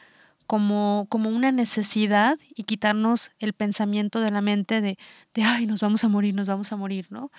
[0.50, 4.98] como, como una necesidad y quitarnos el pensamiento de la mente de,
[5.32, 7.30] de, ay, nos vamos a morir, nos vamos a morir, ¿no?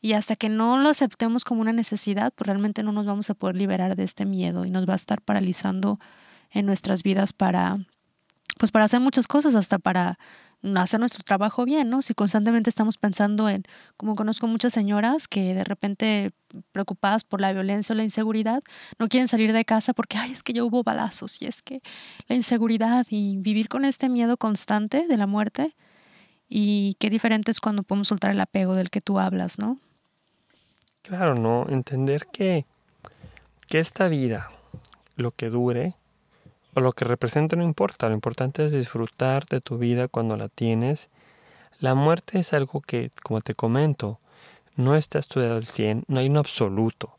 [0.00, 3.34] Y hasta que no lo aceptemos como una necesidad, pues realmente no nos vamos a
[3.34, 5.98] poder liberar de este miedo y nos va a estar paralizando
[6.52, 7.78] en nuestras vidas para,
[8.56, 10.20] pues para hacer muchas cosas, hasta para
[10.76, 12.02] hacer nuestro trabajo bien, ¿no?
[12.02, 13.64] Si constantemente estamos pensando en,
[13.96, 16.32] como conozco muchas señoras que de repente
[16.72, 18.62] preocupadas por la violencia o la inseguridad,
[18.98, 21.80] no quieren salir de casa porque, ay, es que ya hubo balazos y es que
[22.28, 25.74] la inseguridad y vivir con este miedo constante de la muerte
[26.48, 29.78] y qué diferente es cuando podemos soltar el apego del que tú hablas, ¿no?
[31.02, 31.66] Claro, ¿no?
[31.70, 32.66] Entender que,
[33.68, 34.50] que esta vida,
[35.16, 35.94] lo que dure,
[36.74, 41.08] lo que representa no importa, lo importante es disfrutar de tu vida cuando la tienes.
[41.80, 44.20] La muerte es algo que, como te comento,
[44.76, 47.16] no está estudiado al 100, no hay un absoluto.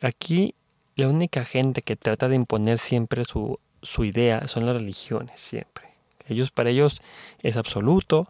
[0.00, 0.54] Aquí
[0.96, 5.84] la única gente que trata de imponer siempre su, su idea son las religiones, siempre.
[6.28, 7.02] Ellos, para ellos
[7.40, 8.28] es absoluto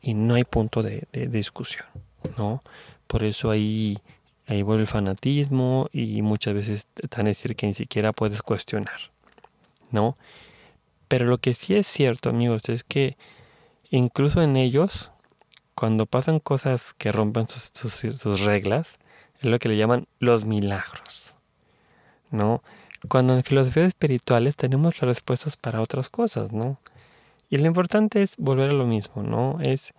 [0.00, 1.86] y no hay punto de, de discusión,
[2.36, 2.62] ¿no?
[3.06, 3.98] Por eso ahí,
[4.46, 9.11] ahí vuelve el fanatismo y muchas veces están a decir que ni siquiera puedes cuestionar.
[9.92, 10.16] ¿No?
[11.08, 13.16] Pero lo que sí es cierto, amigos, es que
[13.90, 15.10] incluso en ellos,
[15.74, 18.96] cuando pasan cosas que rompen sus, reglas,
[19.40, 21.34] es lo que le llaman los milagros,
[22.30, 22.62] ¿no?
[23.08, 26.78] Cuando en filosofías espirituales tenemos las respuestas para otras cosas, ¿no?
[27.50, 29.58] Y lo importante es volver a lo mismo, ¿no?
[29.60, 29.92] Es,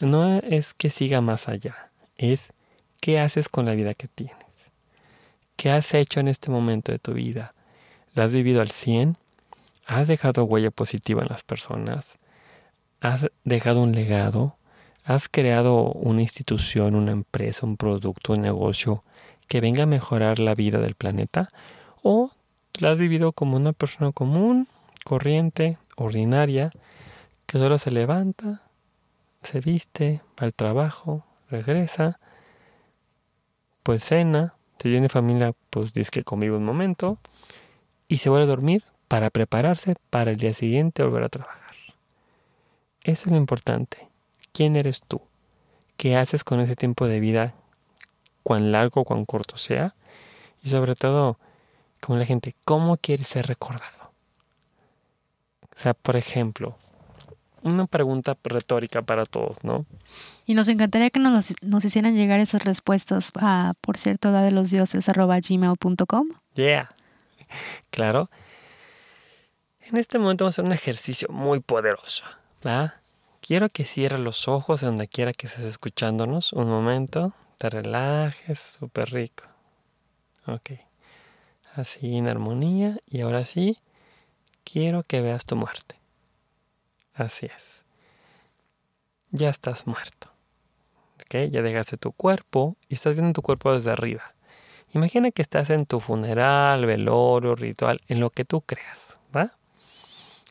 [0.00, 2.52] no es que siga más allá, es
[3.00, 4.36] qué haces con la vida que tienes.
[5.56, 7.52] ¿Qué has hecho en este momento de tu vida?
[8.14, 9.16] ¿La has vivido al 100?
[9.86, 12.18] ¿Has dejado huella positiva en las personas?
[13.00, 14.56] ¿Has dejado un legado?
[15.04, 19.04] ¿Has creado una institución, una empresa, un producto, un negocio
[19.46, 21.48] que venga a mejorar la vida del planeta?
[22.02, 22.32] ¿O
[22.80, 24.66] la has vivido como una persona común,
[25.04, 26.70] corriente, ordinaria,
[27.46, 28.62] que solo se levanta,
[29.42, 32.18] se viste, va al trabajo, regresa,
[33.82, 37.18] pues cena, si tiene familia, pues dice que convive un momento,
[38.10, 41.60] y se vuelve a dormir para prepararse para el día siguiente volver a trabajar.
[43.04, 44.08] Eso es lo importante.
[44.52, 45.22] ¿Quién eres tú?
[45.96, 47.54] ¿Qué haces con ese tiempo de vida,
[48.42, 49.94] cuán largo o cuán corto sea?
[50.62, 51.38] Y sobre todo,
[52.00, 54.10] como la gente, ¿cómo quieres ser recordado?
[55.62, 56.76] O sea, por ejemplo,
[57.62, 59.86] una pregunta retórica para todos, ¿no?
[60.46, 64.50] Y nos encantaría que nos, nos hicieran llegar esas respuestas a, por cierto, da de
[64.50, 65.06] los dioses.
[66.54, 66.88] Yeah.
[67.90, 68.30] claro.
[69.80, 72.24] En este momento vamos a hacer un ejercicio muy poderoso.
[73.40, 76.52] Quiero que cierres los ojos donde quiera que estés escuchándonos.
[76.52, 77.32] Un momento.
[77.58, 78.60] Te relajes.
[78.60, 79.44] Súper rico.
[80.46, 80.72] Ok.
[81.74, 82.98] Así en armonía.
[83.06, 83.78] Y ahora sí,
[84.64, 85.96] quiero que veas tu muerte.
[87.14, 87.84] Así es.
[89.30, 90.32] Ya estás muerto.
[91.22, 91.50] ¿Ok?
[91.50, 94.34] Ya dejaste tu cuerpo y estás viendo tu cuerpo desde arriba.
[94.92, 99.52] Imagina que estás en tu funeral, velorio, ritual, en lo que tú creas, ¿va?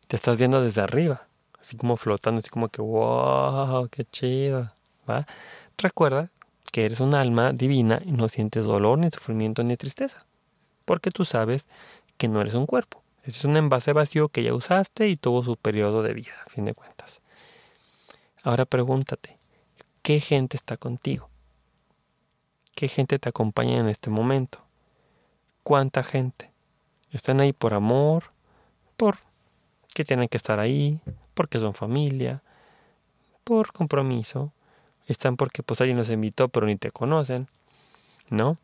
[0.07, 1.27] Te estás viendo desde arriba,
[1.59, 4.71] así como flotando, así como que, wow, qué chido,
[5.09, 5.27] ¿va?
[5.77, 6.29] Recuerda
[6.71, 10.25] que eres un alma divina y no sientes dolor, ni sufrimiento, ni tristeza,
[10.85, 11.67] porque tú sabes
[12.17, 13.03] que no eres un cuerpo.
[13.23, 16.49] Ese es un envase vacío que ya usaste y tuvo su periodo de vida, a
[16.49, 17.19] fin de cuentas.
[18.41, 19.37] Ahora pregúntate,
[20.01, 21.29] ¿qué gente está contigo?
[22.79, 24.59] ¿Qué gente te acompaña en este momento?
[25.63, 26.49] ¿Cuánta gente?
[27.11, 28.31] ¿Están ahí por amor?
[28.95, 29.17] ¿Por
[29.93, 31.01] que tienen que estar ahí?
[31.33, 32.41] ¿Porque son familia?
[33.43, 34.53] ¿Por compromiso?
[35.07, 37.49] ¿Están porque pues alguien los invitó pero ni te conocen?
[38.29, 38.57] ¿No?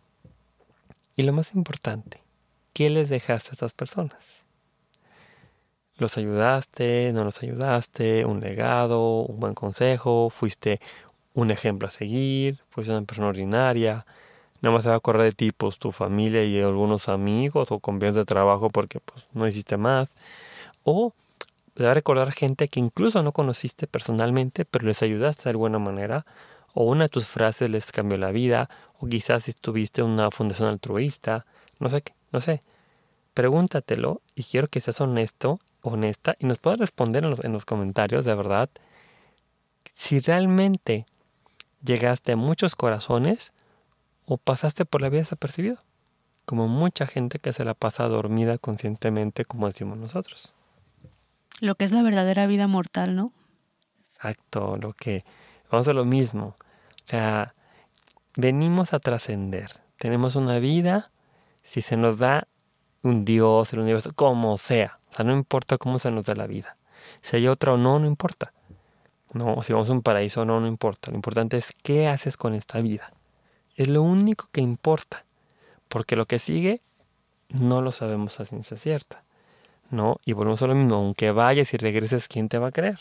[1.17, 2.23] Y lo más importante,
[2.71, 4.45] ¿qué les dejaste a estas personas?
[5.97, 7.11] ¿Los ayudaste?
[7.11, 8.23] ¿No los ayudaste?
[8.23, 9.23] ¿Un legado?
[9.23, 10.29] ¿Un buen consejo?
[10.29, 10.79] ¿Fuiste
[11.35, 14.05] un ejemplo a seguir, pues una persona ordinaria,
[14.61, 17.79] nada más se va a correr de ti, pues tu familia y algunos amigos o
[17.79, 20.15] compañeros de trabajo porque pues no hiciste más.
[20.83, 21.13] O
[21.73, 25.77] te va a recordar gente que incluso no conociste personalmente, pero les ayudaste de alguna
[25.77, 26.25] manera,
[26.73, 28.69] o una de tus frases les cambió la vida,
[28.99, 31.45] o quizás estuviste en una fundación altruista,
[31.79, 32.63] no sé qué, no sé.
[33.33, 37.65] Pregúntatelo y quiero que seas honesto, honesta, y nos puedas responder en los, en los
[37.65, 38.69] comentarios, de verdad,
[39.95, 41.05] si realmente
[41.85, 43.53] llegaste a muchos corazones
[44.25, 45.77] o pasaste por la vida desapercibido,
[46.45, 50.55] como mucha gente que se la pasa dormida conscientemente, como decimos nosotros.
[51.61, 53.31] Lo que es la verdadera vida mortal, ¿no?
[54.15, 55.23] Exacto, lo que
[55.71, 56.55] vamos a lo mismo.
[56.57, 57.53] O sea,
[58.35, 59.69] venimos a trascender.
[59.97, 61.11] Tenemos una vida,
[61.63, 62.47] si se nos da
[63.03, 64.99] un Dios, el universo, como sea.
[65.11, 66.77] O sea, no importa cómo se nos da la vida.
[67.21, 68.51] Si hay otra o no, no importa.
[69.35, 71.11] No, si vamos a un paraíso o no, no importa.
[71.11, 73.11] Lo importante es qué haces con esta vida.
[73.75, 75.25] Es lo único que importa.
[75.89, 76.81] Porque lo que sigue
[77.49, 79.23] no lo sabemos a ciencia cierta.
[79.91, 80.15] ¿No?
[80.23, 80.95] Y volvemos a lo mismo.
[80.95, 82.97] Aunque vayas y regreses, ¿quién te va a creer?